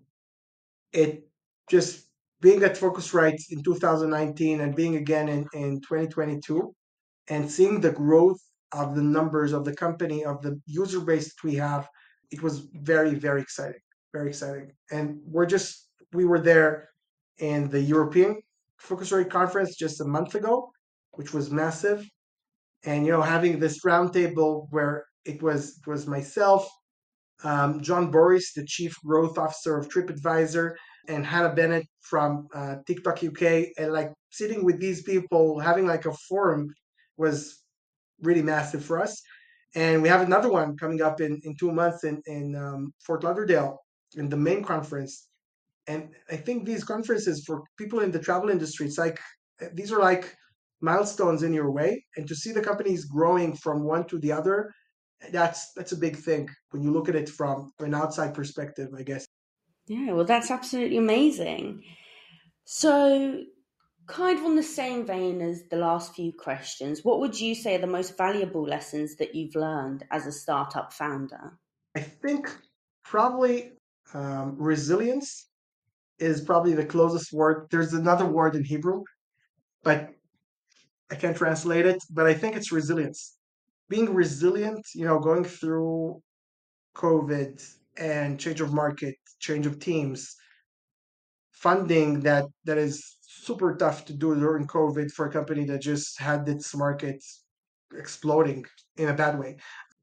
it 0.93 1.27
just 1.69 2.07
being 2.41 2.63
at 2.63 2.77
Phocuswright 2.77 3.39
in 3.49 3.61
2019 3.61 4.61
and 4.61 4.73
being 4.73 4.95
again 4.95 5.27
in, 5.27 5.45
in 5.53 5.81
2022 5.81 6.73
and 7.27 7.51
seeing 7.51 7.81
the 7.81 7.91
growth 7.91 8.39
of 8.71 8.95
the 8.95 9.03
numbers 9.03 9.51
of 9.51 9.65
the 9.65 9.75
company, 9.75 10.23
of 10.23 10.41
the 10.41 10.57
user 10.65 11.01
base 11.01 11.25
that 11.25 11.43
we 11.43 11.55
have, 11.55 11.89
it 12.31 12.41
was 12.41 12.59
very, 12.91 13.15
very 13.15 13.41
exciting, 13.41 13.83
very 14.13 14.29
exciting. 14.29 14.71
And 14.91 15.19
we're 15.25 15.45
just, 15.45 15.89
we 16.13 16.23
were 16.23 16.39
there 16.39 16.87
in 17.39 17.69
the 17.69 17.81
European 17.81 18.41
Phocuswright 18.81 19.29
conference 19.29 19.75
just 19.75 19.99
a 19.99 20.05
month 20.05 20.35
ago, 20.35 20.71
which 21.11 21.33
was 21.33 21.51
massive. 21.51 22.07
And 22.85 23.05
you 23.05 23.11
know, 23.11 23.21
having 23.21 23.59
this 23.59 23.83
roundtable 23.83 24.67
where 24.69 25.05
it 25.25 25.41
was 25.41 25.79
it 25.79 25.89
was 25.89 26.07
myself, 26.07 26.67
um, 27.43 27.81
John 27.81 28.11
Boris, 28.11 28.53
the 28.53 28.65
chief 28.65 28.95
growth 29.05 29.37
officer 29.37 29.77
of 29.77 29.89
TripAdvisor, 29.89 30.73
and 31.07 31.25
Hannah 31.25 31.53
Bennett 31.53 31.85
from 32.01 32.47
uh, 32.53 32.75
TikTok 32.87 33.23
UK, 33.23 33.67
and 33.77 33.93
like 33.93 34.11
sitting 34.31 34.63
with 34.65 34.79
these 34.79 35.03
people, 35.03 35.59
having 35.59 35.87
like 35.87 36.05
a 36.05 36.13
forum 36.29 36.67
was 37.17 37.63
really 38.21 38.41
massive 38.41 38.83
for 38.83 39.01
us. 39.01 39.21
And 39.75 40.01
we 40.01 40.09
have 40.09 40.21
another 40.21 40.49
one 40.49 40.77
coming 40.77 41.01
up 41.01 41.19
in, 41.19 41.39
in 41.43 41.55
two 41.57 41.71
months 41.71 42.03
in, 42.03 42.21
in 42.27 42.55
um, 42.55 42.93
Fort 43.05 43.23
Lauderdale 43.23 43.79
in 44.15 44.29
the 44.29 44.37
main 44.37 44.63
conference 44.63 45.27
and 45.87 46.09
I 46.31 46.37
think 46.37 46.65
these 46.65 46.83
conferences 46.83 47.43
for 47.45 47.63
people 47.77 47.99
in 47.99 48.11
the 48.11 48.19
travel 48.19 48.49
industry, 48.49 48.85
it's 48.85 48.97
like 48.97 49.19
these 49.73 49.91
are 49.91 49.99
like 49.99 50.35
milestones 50.83 51.43
in 51.43 51.53
your 51.53 51.71
way, 51.71 52.05
and 52.17 52.27
to 52.27 52.35
see 52.35 52.51
the 52.51 52.61
companies 52.61 53.05
growing 53.05 53.55
from 53.55 53.83
one 53.83 54.05
to 54.07 54.19
the 54.19 54.31
other, 54.31 54.71
that's 55.31 55.71
that's 55.73 55.93
a 55.93 55.97
big 55.97 56.17
thing 56.17 56.49
when 56.71 56.83
you 56.83 56.91
look 56.91 57.09
at 57.09 57.15
it 57.15 57.29
from 57.29 57.71
an 57.79 57.95
outside 57.95 58.33
perspective, 58.33 58.89
I 58.97 59.03
guess. 59.03 59.25
Yeah, 59.87 60.11
well, 60.11 60.25
that's 60.25 60.51
absolutely 60.51 60.97
amazing. 60.97 61.83
So, 62.65 63.43
kind 64.07 64.39
of 64.39 64.45
on 64.45 64.55
the 64.55 64.63
same 64.63 65.05
vein 65.05 65.41
as 65.41 65.63
the 65.69 65.77
last 65.77 66.13
few 66.13 66.31
questions, 66.33 67.01
what 67.03 67.19
would 67.19 67.39
you 67.39 67.55
say 67.55 67.75
are 67.75 67.79
the 67.79 67.87
most 67.87 68.17
valuable 68.17 68.63
lessons 68.63 69.15
that 69.17 69.35
you've 69.35 69.55
learned 69.55 70.05
as 70.11 70.25
a 70.27 70.31
startup 70.31 70.93
founder? 70.93 71.57
I 71.95 71.99
think 71.99 72.55
probably 73.03 73.73
um, 74.13 74.55
resilience 74.57 75.47
is 76.19 76.41
probably 76.41 76.73
the 76.73 76.85
closest 76.85 77.33
word. 77.33 77.67
There's 77.69 77.93
another 77.93 78.25
word 78.25 78.55
in 78.55 78.63
Hebrew, 78.63 79.03
but 79.83 80.09
I 81.11 81.15
can't 81.15 81.37
translate 81.37 81.85
it. 81.85 82.01
But 82.09 82.25
I 82.25 82.33
think 82.33 82.55
it's 82.55 82.71
resilience. 82.71 83.37
Being 83.89 84.13
resilient, 84.13 84.85
you 84.95 85.05
know, 85.05 85.19
going 85.19 85.43
through 85.43 86.21
COVID 86.95 87.63
and 87.97 88.39
change 88.39 88.61
of 88.61 88.73
market, 88.73 89.15
change 89.39 89.65
of 89.65 89.79
teams, 89.79 90.35
funding 91.51 92.19
that 92.21 92.45
that 92.65 92.77
is 92.77 93.17
super 93.21 93.75
tough 93.75 94.05
to 94.05 94.13
do 94.13 94.35
during 94.35 94.67
COVID 94.67 95.11
for 95.11 95.27
a 95.27 95.31
company 95.31 95.65
that 95.65 95.81
just 95.81 96.19
had 96.19 96.47
its 96.47 96.75
market 96.75 97.23
exploding 97.95 98.65
in 98.97 99.09
a 99.09 99.13
bad 99.13 99.37
way. 99.39 99.57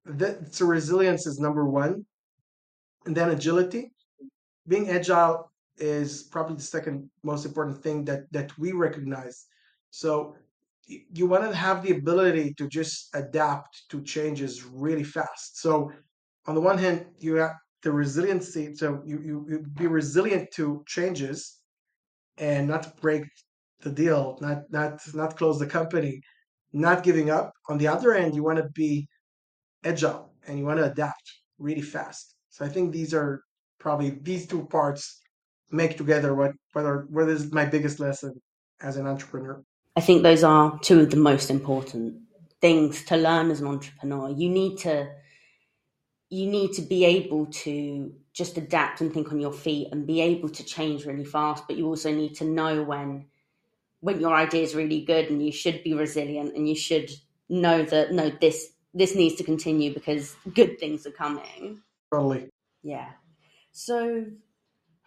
That 0.04 0.54
so 0.54 0.66
resilience 0.66 1.26
is 1.26 1.38
number 1.38 1.64
one, 1.66 2.04
and 3.06 3.16
then 3.16 3.30
agility. 3.30 3.92
Being 4.66 4.90
agile 4.90 5.50
is 5.76 6.24
probably 6.24 6.56
the 6.56 6.62
second 6.62 7.10
most 7.22 7.44
important 7.44 7.82
thing 7.82 8.04
that 8.04 8.30
that 8.32 8.56
we 8.58 8.72
recognize. 8.72 9.46
So 9.90 10.36
you 11.12 11.26
want 11.26 11.44
to 11.44 11.54
have 11.54 11.82
the 11.82 11.92
ability 11.92 12.54
to 12.54 12.68
just 12.68 13.14
adapt 13.14 13.82
to 13.90 14.02
changes 14.02 14.64
really 14.64 15.04
fast. 15.04 15.60
So 15.60 15.90
on 16.46 16.54
the 16.54 16.60
one 16.60 16.78
hand, 16.78 17.06
you 17.18 17.36
have 17.36 17.52
the 17.82 17.92
resiliency, 17.92 18.74
so 18.74 19.00
you, 19.06 19.20
you, 19.24 19.46
you 19.48 19.58
be 19.78 19.86
resilient 19.86 20.50
to 20.52 20.82
changes 20.86 21.58
and 22.38 22.68
not 22.68 23.00
break 23.00 23.24
the 23.82 23.90
deal, 23.90 24.38
not 24.40 24.58
not 24.70 25.00
not 25.14 25.36
close 25.36 25.58
the 25.58 25.66
company, 25.66 26.20
not 26.72 27.02
giving 27.02 27.30
up. 27.30 27.52
On 27.68 27.78
the 27.78 27.88
other 27.88 28.14
end, 28.14 28.34
you 28.34 28.42
want 28.42 28.58
to 28.58 28.68
be 28.74 29.08
agile 29.84 30.32
and 30.46 30.58
you 30.58 30.64
want 30.64 30.78
to 30.78 30.90
adapt 30.90 31.22
really 31.58 31.82
fast. 31.82 32.34
So 32.50 32.64
I 32.64 32.68
think 32.68 32.92
these 32.92 33.14
are 33.14 33.42
probably 33.78 34.10
these 34.22 34.46
two 34.46 34.66
parts 34.66 35.20
make 35.70 35.96
together 35.96 36.34
what 36.34 36.52
what 36.72 36.84
are 36.84 37.06
what 37.10 37.28
is 37.28 37.52
my 37.52 37.64
biggest 37.64 38.00
lesson 38.00 38.34
as 38.82 38.96
an 38.96 39.06
entrepreneur. 39.06 39.62
I 40.00 40.02
think 40.02 40.22
those 40.22 40.42
are 40.42 40.78
two 40.78 41.00
of 41.00 41.10
the 41.10 41.18
most 41.18 41.50
important 41.50 42.22
things 42.62 43.04
to 43.04 43.18
learn 43.18 43.50
as 43.50 43.60
an 43.60 43.66
entrepreneur. 43.66 44.30
You 44.30 44.48
need 44.48 44.78
to 44.78 45.10
you 46.30 46.46
need 46.46 46.72
to 46.76 46.80
be 46.80 47.04
able 47.04 47.44
to 47.64 48.14
just 48.32 48.56
adapt 48.56 49.02
and 49.02 49.12
think 49.12 49.30
on 49.30 49.40
your 49.40 49.52
feet 49.52 49.88
and 49.92 50.06
be 50.06 50.22
able 50.22 50.48
to 50.48 50.64
change 50.64 51.04
really 51.04 51.26
fast, 51.26 51.64
but 51.66 51.76
you 51.76 51.86
also 51.86 52.10
need 52.14 52.34
to 52.36 52.44
know 52.44 52.82
when 52.82 53.26
when 54.00 54.22
your 54.22 54.34
idea 54.34 54.62
is 54.62 54.74
really 54.74 55.04
good 55.04 55.28
and 55.28 55.44
you 55.44 55.52
should 55.52 55.84
be 55.84 55.92
resilient 55.92 56.56
and 56.56 56.66
you 56.66 56.76
should 56.76 57.10
know 57.50 57.82
that 57.82 58.10
no 58.10 58.30
this 58.40 58.72
this 58.94 59.14
needs 59.14 59.34
to 59.34 59.44
continue 59.44 59.92
because 59.92 60.34
good 60.54 60.80
things 60.80 61.06
are 61.06 61.10
coming. 61.10 61.82
Totally. 62.10 62.48
Yeah. 62.82 63.10
So 63.72 64.24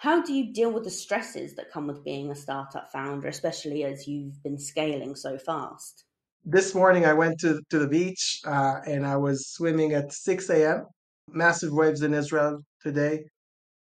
how 0.03 0.21
do 0.21 0.33
you 0.33 0.51
deal 0.51 0.69
with 0.69 0.83
the 0.83 0.89
stresses 0.89 1.55
that 1.55 1.71
come 1.71 1.87
with 1.87 2.03
being 2.03 2.29
a 2.29 2.35
startup 2.35 2.91
founder, 2.91 3.29
especially 3.29 3.85
as 3.85 4.05
you've 4.05 4.43
been 4.43 4.57
scaling 4.57 5.15
so 5.15 5.37
fast? 5.37 6.03
This 6.43 6.75
morning, 6.75 7.05
I 7.05 7.13
went 7.13 7.39
to, 7.39 7.61
to 7.69 7.79
the 7.79 7.87
beach 7.87 8.41
uh, 8.45 8.81
and 8.85 9.07
I 9.07 9.15
was 9.15 9.47
swimming 9.47 9.93
at 9.93 10.11
6 10.11 10.49
a.m. 10.49 10.87
Massive 11.29 11.71
waves 11.71 12.01
in 12.01 12.13
Israel 12.13 12.59
today. 12.81 13.23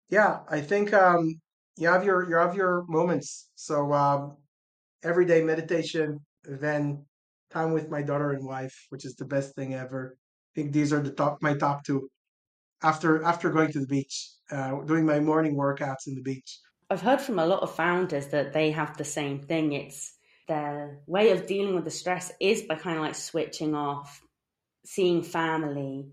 Yeah, 0.09 0.39
I 0.49 0.61
think 0.61 0.95
um, 0.95 1.41
you 1.77 1.89
have 1.89 2.05
your 2.05 2.31
you 2.31 2.37
have 2.37 2.55
your 2.55 2.85
moments. 2.87 3.51
So 3.57 3.93
um, 3.93 4.37
everyday 5.03 5.43
meditation, 5.43 6.21
then 6.45 7.05
time 7.51 7.73
with 7.73 7.91
my 7.91 8.03
daughter 8.03 8.31
and 8.31 8.47
wife, 8.47 8.77
which 8.91 9.05
is 9.05 9.17
the 9.17 9.25
best 9.25 9.57
thing 9.57 9.75
ever. 9.75 10.17
I 10.17 10.53
think 10.55 10.73
these 10.73 10.93
are 10.93 11.03
the 11.03 11.11
top 11.11 11.39
my 11.41 11.55
top 11.55 11.83
two. 11.83 12.09
After 12.87 13.25
after 13.25 13.51
going 13.51 13.73
to 13.73 13.81
the 13.81 13.87
beach, 13.87 14.31
uh, 14.53 14.81
doing 14.83 15.05
my 15.05 15.19
morning 15.19 15.57
workouts 15.57 16.07
in 16.07 16.15
the 16.15 16.23
beach. 16.23 16.61
I've 16.89 17.01
heard 17.01 17.21
from 17.21 17.41
a 17.41 17.47
lot 17.47 17.65
of 17.65 17.75
founders 17.75 18.29
that 18.29 18.53
they 18.53 18.71
have 18.71 18.97
the 18.97 19.05
same 19.05 19.41
thing. 19.41 19.73
It's 19.73 20.15
their 20.47 21.01
way 21.09 21.31
of 21.31 21.49
dealing 21.49 21.75
with 21.75 21.83
the 21.83 21.91
stress 21.91 22.31
is 22.41 22.63
by 22.63 22.77
kind 22.77 22.97
of 22.99 23.03
like 23.03 23.17
switching 23.17 23.75
off, 23.75 24.23
seeing 24.85 25.25
family, 25.25 26.13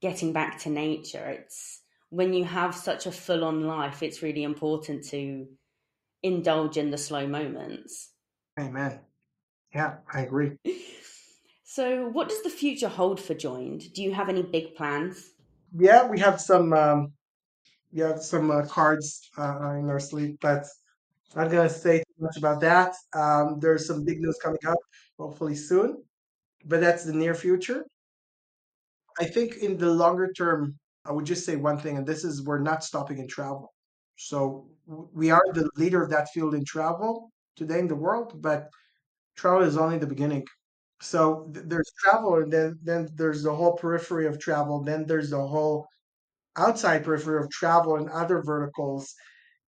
getting 0.00 0.32
back 0.32 0.60
to 0.60 0.70
nature. 0.70 1.26
It's 1.26 1.80
when 2.10 2.32
you 2.32 2.44
have 2.44 2.72
such 2.76 3.06
a 3.06 3.12
full 3.12 3.42
on 3.42 3.66
life, 3.66 4.00
it's 4.00 4.22
really 4.22 4.44
important 4.44 5.02
to 5.06 5.48
indulge 6.22 6.76
in 6.76 6.92
the 6.92 6.98
slow 6.98 7.26
moments. 7.26 8.10
Amen. 8.60 9.00
Yeah, 9.74 9.96
I 10.12 10.20
agree. 10.20 10.52
So, 11.74 12.06
what 12.10 12.28
does 12.28 12.42
the 12.42 12.50
future 12.50 12.90
hold 12.90 13.18
for 13.18 13.32
Joyned? 13.32 13.94
Do 13.94 14.02
you 14.02 14.12
have 14.12 14.28
any 14.28 14.42
big 14.42 14.74
plans? 14.74 15.31
Yeah, 15.74 16.06
we 16.06 16.18
have 16.20 16.40
some 16.40 16.72
um, 16.72 17.12
we 17.92 18.00
have 18.02 18.22
some 18.22 18.50
uh, 18.50 18.66
cards 18.66 19.28
uh, 19.38 19.74
in 19.80 19.90
our 19.90 20.00
sleeve, 20.00 20.38
but 20.40 20.66
I'm 21.36 21.44
not 21.44 21.52
gonna 21.52 21.70
say 21.70 21.98
too 22.00 22.04
much 22.20 22.38
about 22.38 22.60
that. 22.62 22.94
Um, 23.14 23.58
there's 23.60 23.86
some 23.86 24.04
big 24.04 24.20
news 24.20 24.38
coming 24.42 24.64
up, 24.66 24.78
hopefully 25.18 25.56
soon, 25.56 26.04
but 26.66 26.80
that's 26.80 27.04
the 27.04 27.14
near 27.14 27.34
future. 27.34 27.86
I 29.18 29.24
think 29.24 29.56
in 29.56 29.76
the 29.78 29.90
longer 29.90 30.32
term, 30.32 30.78
I 31.04 31.12
would 31.12 31.24
just 31.26 31.44
say 31.44 31.56
one 31.56 31.78
thing, 31.78 31.96
and 31.96 32.06
this 32.06 32.24
is 32.24 32.42
we're 32.42 32.58
not 32.58 32.84
stopping 32.84 33.18
in 33.18 33.28
travel. 33.28 33.72
So 34.16 34.68
we 34.86 35.30
are 35.30 35.42
the 35.52 35.68
leader 35.76 36.02
of 36.02 36.10
that 36.10 36.28
field 36.30 36.54
in 36.54 36.64
travel 36.64 37.30
today 37.56 37.78
in 37.78 37.88
the 37.88 37.96
world, 37.96 38.40
but 38.40 38.68
travel 39.36 39.62
is 39.62 39.76
only 39.78 39.98
the 39.98 40.06
beginning. 40.06 40.46
So 41.02 41.50
th- 41.52 41.66
there's 41.68 41.92
travel, 41.98 42.36
and 42.36 42.52
then 42.52 42.78
then 42.82 43.08
there's 43.14 43.42
the 43.42 43.54
whole 43.54 43.76
periphery 43.76 44.26
of 44.26 44.38
travel. 44.40 44.82
Then 44.82 45.06
there's 45.06 45.30
the 45.30 45.46
whole 45.46 45.86
outside 46.56 47.04
periphery 47.04 47.42
of 47.42 47.50
travel 47.50 47.96
and 47.96 48.10
other 48.10 48.42
verticals, 48.42 49.14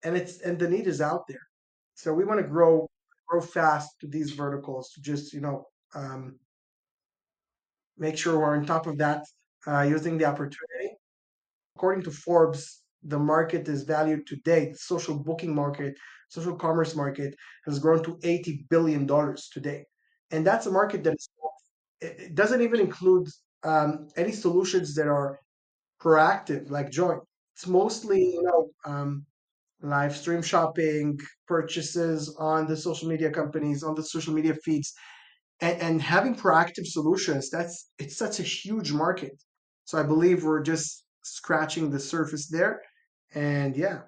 and 0.04 0.16
it's 0.16 0.40
and 0.42 0.58
the 0.58 0.68
need 0.70 0.86
is 0.88 1.00
out 1.02 1.24
there. 1.28 1.46
So 1.96 2.14
we 2.14 2.24
want 2.24 2.40
to 2.42 2.48
grow 2.48 2.88
grow 3.28 3.42
fast 3.42 3.90
to 4.00 4.08
these 4.08 4.32
verticals 4.32 4.90
to 4.92 5.02
just 5.02 5.32
you 5.34 5.40
know 5.42 5.66
um, 5.94 6.38
make 7.96 8.16
sure 8.16 8.38
we're 8.38 8.56
on 8.56 8.66
top 8.66 8.86
of 8.86 8.98
that, 8.98 9.24
uh, 9.66 9.82
using 9.82 10.18
the 10.18 10.24
opportunity. 10.24 10.96
According 11.76 12.04
to 12.04 12.10
Forbes, 12.12 12.82
the 13.02 13.18
market 13.18 13.68
is 13.68 13.84
valued 13.84 14.26
today. 14.26 14.70
The 14.70 14.78
social 14.78 15.18
booking 15.18 15.54
market, 15.54 15.94
social 16.28 16.56
commerce 16.56 16.94
market, 16.96 17.34
has 17.66 17.78
grown 17.78 18.02
to 18.04 18.18
eighty 18.24 18.66
billion 18.70 19.06
dollars 19.06 19.50
today, 19.52 19.86
and 20.32 20.46
that's 20.46 20.66
a 20.66 20.70
market 20.70 21.04
that 21.04 21.16
it 22.00 22.34
doesn't 22.34 22.62
even 22.62 22.80
include 22.80 23.28
um, 23.62 24.08
any 24.16 24.32
solutions 24.32 24.94
that 24.96 25.06
are 25.06 25.38
proactive 26.02 26.70
like 26.70 26.90
Joyned. 26.90 27.20
It's 27.54 27.66
mostly 27.66 28.20
you 28.20 28.42
know 28.42 28.70
um, 28.84 29.24
live 29.82 30.16
stream 30.16 30.42
shopping, 30.42 31.18
purchases 31.46 32.34
on 32.38 32.66
the 32.66 32.76
social 32.76 33.08
media 33.08 33.30
companies, 33.30 33.82
on 33.82 33.94
the 33.94 34.02
social 34.02 34.34
media 34.34 34.54
feeds, 34.64 34.92
and, 35.60 35.80
and 35.80 36.02
having 36.02 36.34
proactive 36.34 36.86
solutions. 36.86 37.50
That's 37.50 37.90
it's 37.98 38.16
such 38.16 38.40
a 38.40 38.44
huge 38.44 38.92
market. 38.92 39.32
So 39.84 39.98
I 39.98 40.02
believe 40.02 40.44
we're 40.44 40.62
just 40.62 41.04
scratching 41.24 41.90
the 41.90 42.00
surface 42.00 42.48
there, 42.48 42.80
and 43.34 43.76
yeah, 43.76 44.00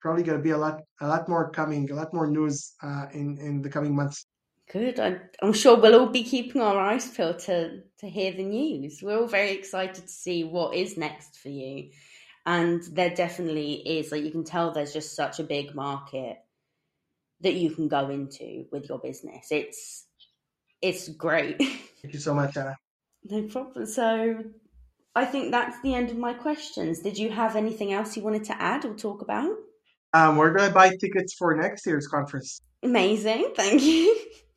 probably 0.00 0.22
going 0.22 0.38
to 0.38 0.42
be 0.42 0.50
a 0.50 0.58
lot 0.58 0.80
a 1.00 1.06
lot 1.06 1.28
more 1.28 1.50
coming, 1.50 1.90
a 1.90 1.94
lot 1.94 2.12
more 2.14 2.28
news 2.28 2.74
uh, 2.82 3.06
in 3.12 3.38
in 3.38 3.62
the 3.62 3.70
coming 3.70 3.94
months. 3.94 4.26
Good. 4.72 5.00
I, 5.00 5.16
I'm 5.42 5.52
sure 5.52 5.76
we'll 5.76 5.98
all 5.98 6.06
be 6.06 6.22
keeping 6.22 6.62
our 6.62 6.78
eyes 6.78 7.08
peeled 7.08 7.40
to, 7.40 7.82
to 7.98 8.08
hear 8.08 8.32
the 8.32 8.44
news. 8.44 9.00
We're 9.02 9.18
all 9.18 9.26
very 9.26 9.50
excited 9.50 10.06
to 10.06 10.08
see 10.08 10.44
what 10.44 10.76
is 10.76 10.96
next 10.96 11.38
for 11.38 11.48
you. 11.48 11.90
And 12.46 12.82
there 12.92 13.10
definitely 13.10 13.74
is, 13.74 14.12
like, 14.12 14.22
you 14.22 14.30
can 14.30 14.44
tell 14.44 14.70
there's 14.70 14.92
just 14.92 15.16
such 15.16 15.40
a 15.40 15.44
big 15.44 15.74
market 15.74 16.38
that 17.40 17.54
you 17.54 17.70
can 17.70 17.88
go 17.88 18.08
into 18.10 18.66
with 18.70 18.88
your 18.88 18.98
business. 18.98 19.48
It's 19.50 20.06
it's 20.80 21.08
great. 21.08 21.58
Thank 22.02 22.14
you 22.14 22.20
so 22.20 22.34
much, 22.34 22.56
Anna. 22.56 22.76
no 23.24 23.42
problem. 23.42 23.86
So 23.86 24.44
I 25.14 25.24
think 25.24 25.50
that's 25.50 25.80
the 25.82 25.94
end 25.94 26.10
of 26.10 26.16
my 26.16 26.32
questions. 26.32 27.00
Did 27.00 27.18
you 27.18 27.30
have 27.30 27.56
anything 27.56 27.92
else 27.92 28.16
you 28.16 28.22
wanted 28.22 28.44
to 28.44 28.60
add 28.60 28.84
or 28.84 28.94
talk 28.94 29.20
about? 29.20 29.52
Um, 30.14 30.36
we're 30.36 30.52
going 30.52 30.68
to 30.68 30.74
buy 30.74 30.96
tickets 30.96 31.34
for 31.34 31.54
next 31.54 31.86
year's 31.86 32.08
conference. 32.08 32.60
Amazing, 32.82 33.52
thank 33.56 33.82
you. 33.82 34.16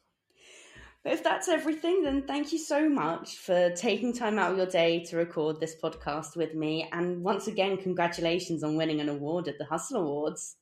But 1.04 1.14
if 1.14 1.24
that's 1.24 1.50
everything, 1.50 2.04
then 2.04 2.24
thank 2.26 2.54
you 2.54 2.58
so 2.58 2.88
much 2.88 3.36
for 3.38 3.72
taking 3.72 4.14
time 4.14 4.40
out 4.40 4.52
of 4.52 4.58
your 4.58 4.68
day 4.68 5.04
to 5.06 5.18
record 5.18 5.60
this 5.60 5.76
podcast 5.84 6.38
with 6.38 6.56
me. 6.56 6.88
And 6.94 7.22
once 7.22 7.48
again, 7.48 7.76
congratulations 7.78 8.64
on 8.64 8.78
winning 8.78 9.02
an 9.02 9.10
award 9.10 9.50
at 9.50 9.58
the 9.58 9.66
Hustle 9.66 10.02
Awards. 10.02 10.56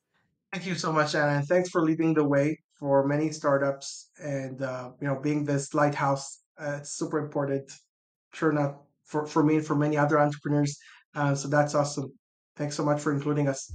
Thank 0.52 0.66
you 0.66 0.74
so 0.74 0.92
much, 0.92 1.14
Anna, 1.14 1.38
and 1.38 1.46
thanks 1.46 1.70
for 1.70 1.82
leading 1.82 2.12
the 2.12 2.24
way 2.24 2.58
for 2.74 3.06
many 3.06 3.30
startups 3.30 4.10
and 4.20 4.60
uh, 4.60 4.90
you 5.00 5.06
know 5.06 5.18
being 5.18 5.44
this 5.44 5.72
lighthouse. 5.72 6.40
Uh, 6.58 6.78
it's 6.80 6.90
super 6.90 7.18
important. 7.18 7.70
Sure, 8.34 8.52
not 8.52 8.82
for 9.04 9.24
for 9.24 9.44
me 9.44 9.56
and 9.56 9.66
for 9.66 9.76
many 9.76 9.96
other 9.96 10.18
entrepreneurs. 10.18 10.76
Uh, 11.14 11.34
so 11.34 11.48
that's 11.48 11.74
awesome. 11.74 12.12
Thanks 12.56 12.76
so 12.76 12.84
much 12.84 13.00
for 13.00 13.12
including 13.12 13.48
us. 13.48 13.72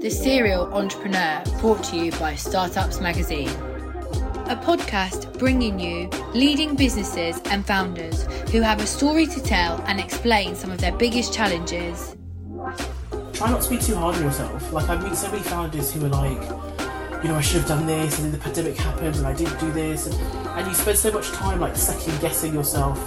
The 0.00 0.10
Serial 0.10 0.72
Entrepreneur, 0.74 1.44
brought 1.60 1.84
to 1.84 1.96
you 1.96 2.10
by 2.12 2.34
Startups 2.34 3.00
Magazine. 3.00 3.50
A 4.52 4.56
podcast 4.56 5.38
bringing 5.38 5.80
you 5.80 6.10
leading 6.34 6.76
businesses 6.76 7.40
and 7.46 7.66
founders 7.66 8.24
who 8.50 8.60
have 8.60 8.82
a 8.82 8.86
story 8.86 9.24
to 9.24 9.42
tell 9.42 9.82
and 9.86 9.98
explain 9.98 10.54
some 10.54 10.70
of 10.70 10.76
their 10.78 10.92
biggest 10.92 11.32
challenges. 11.32 12.14
Try 13.32 13.50
not 13.50 13.62
to 13.62 13.70
be 13.70 13.78
too 13.78 13.94
hard 13.94 14.16
on 14.16 14.24
yourself. 14.24 14.70
Like 14.70 14.90
I've 14.90 15.02
met 15.02 15.16
so 15.16 15.30
many 15.30 15.42
founders 15.42 15.90
who 15.90 16.04
are 16.04 16.10
like, 16.10 16.42
you 17.22 17.30
know, 17.30 17.36
I 17.36 17.40
should 17.40 17.60
have 17.60 17.68
done 17.68 17.86
this, 17.86 18.18
and 18.18 18.26
then 18.26 18.32
the 18.32 18.44
pandemic 18.44 18.76
happened, 18.76 19.16
and 19.16 19.26
I 19.26 19.32
didn't 19.32 19.58
do 19.58 19.72
this, 19.72 20.06
and, 20.06 20.14
and 20.48 20.68
you 20.68 20.74
spend 20.74 20.98
so 20.98 21.10
much 21.10 21.30
time 21.30 21.58
like 21.58 21.74
second 21.74 22.20
guessing 22.20 22.52
yourself. 22.52 22.98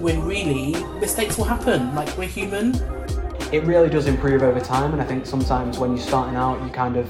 When 0.00 0.22
really 0.22 0.72
mistakes 1.00 1.38
will 1.38 1.46
happen. 1.46 1.94
Like 1.94 2.14
we're 2.18 2.28
human. 2.28 2.74
It 3.52 3.62
really 3.64 3.88
does 3.88 4.06
improve 4.06 4.42
over 4.42 4.60
time 4.60 4.92
and 4.92 5.02
i 5.02 5.04
think 5.04 5.26
sometimes 5.26 5.78
when 5.78 5.90
you're 5.90 6.06
starting 6.06 6.36
out 6.36 6.62
you 6.64 6.70
kind 6.70 6.96
of 6.96 7.06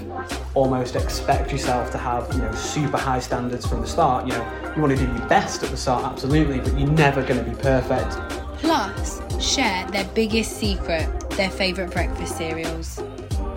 almost 0.57 0.97
expect 0.97 1.53
yourself 1.53 1.91
to 1.91 1.99
have 1.99 2.31
you 2.33 2.41
know 2.41 2.53
super 2.53 2.99
high 2.99 3.21
standards 3.21 3.67
from 3.67 3.81
the 3.81 3.87
start 3.87 4.27
you 4.27 4.33
know 4.33 4.73
you 4.75 4.83
want 4.83 4.97
to 4.97 5.07
do 5.07 5.11
your 5.13 5.29
best 5.29 5.63
at 5.63 5.71
the 5.71 5.77
start 5.77 6.05
absolutely 6.05 6.59
but 6.59 6.79
you're 6.79 6.91
never 6.91 7.23
going 7.23 7.43
to 7.43 7.49
be 7.49 7.57
perfect 7.63 8.17
Plus, 8.63 9.21
share 9.43 9.85
their 9.89 10.05
biggest 10.15 10.57
secret, 10.57 11.09
their 11.31 11.51
favourite 11.51 11.91
breakfast 11.91 12.37
cereals. 12.37 13.03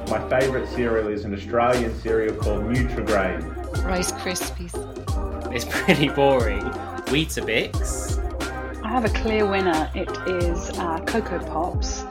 My 0.10 0.20
favourite 0.28 0.68
cereal 0.70 1.10
is 1.10 1.26
an 1.26 1.34
Australian 1.36 1.96
cereal 2.02 2.36
called 2.36 2.64
Nutrigrain. 2.64 3.86
Rice 3.86 4.12
Krispies. 4.14 4.74
It's 5.54 5.66
pretty 5.66 6.10
boring. 6.10 6.64
Weetabix. 7.12 8.18
I 8.84 8.90
have 8.90 9.06
a 9.06 9.10
clear 9.10 9.46
winner. 9.46 9.92
It 9.94 10.10
is 10.28 10.72
uh, 10.80 11.00
Cocoa 11.06 11.38
Pops. 11.46 12.04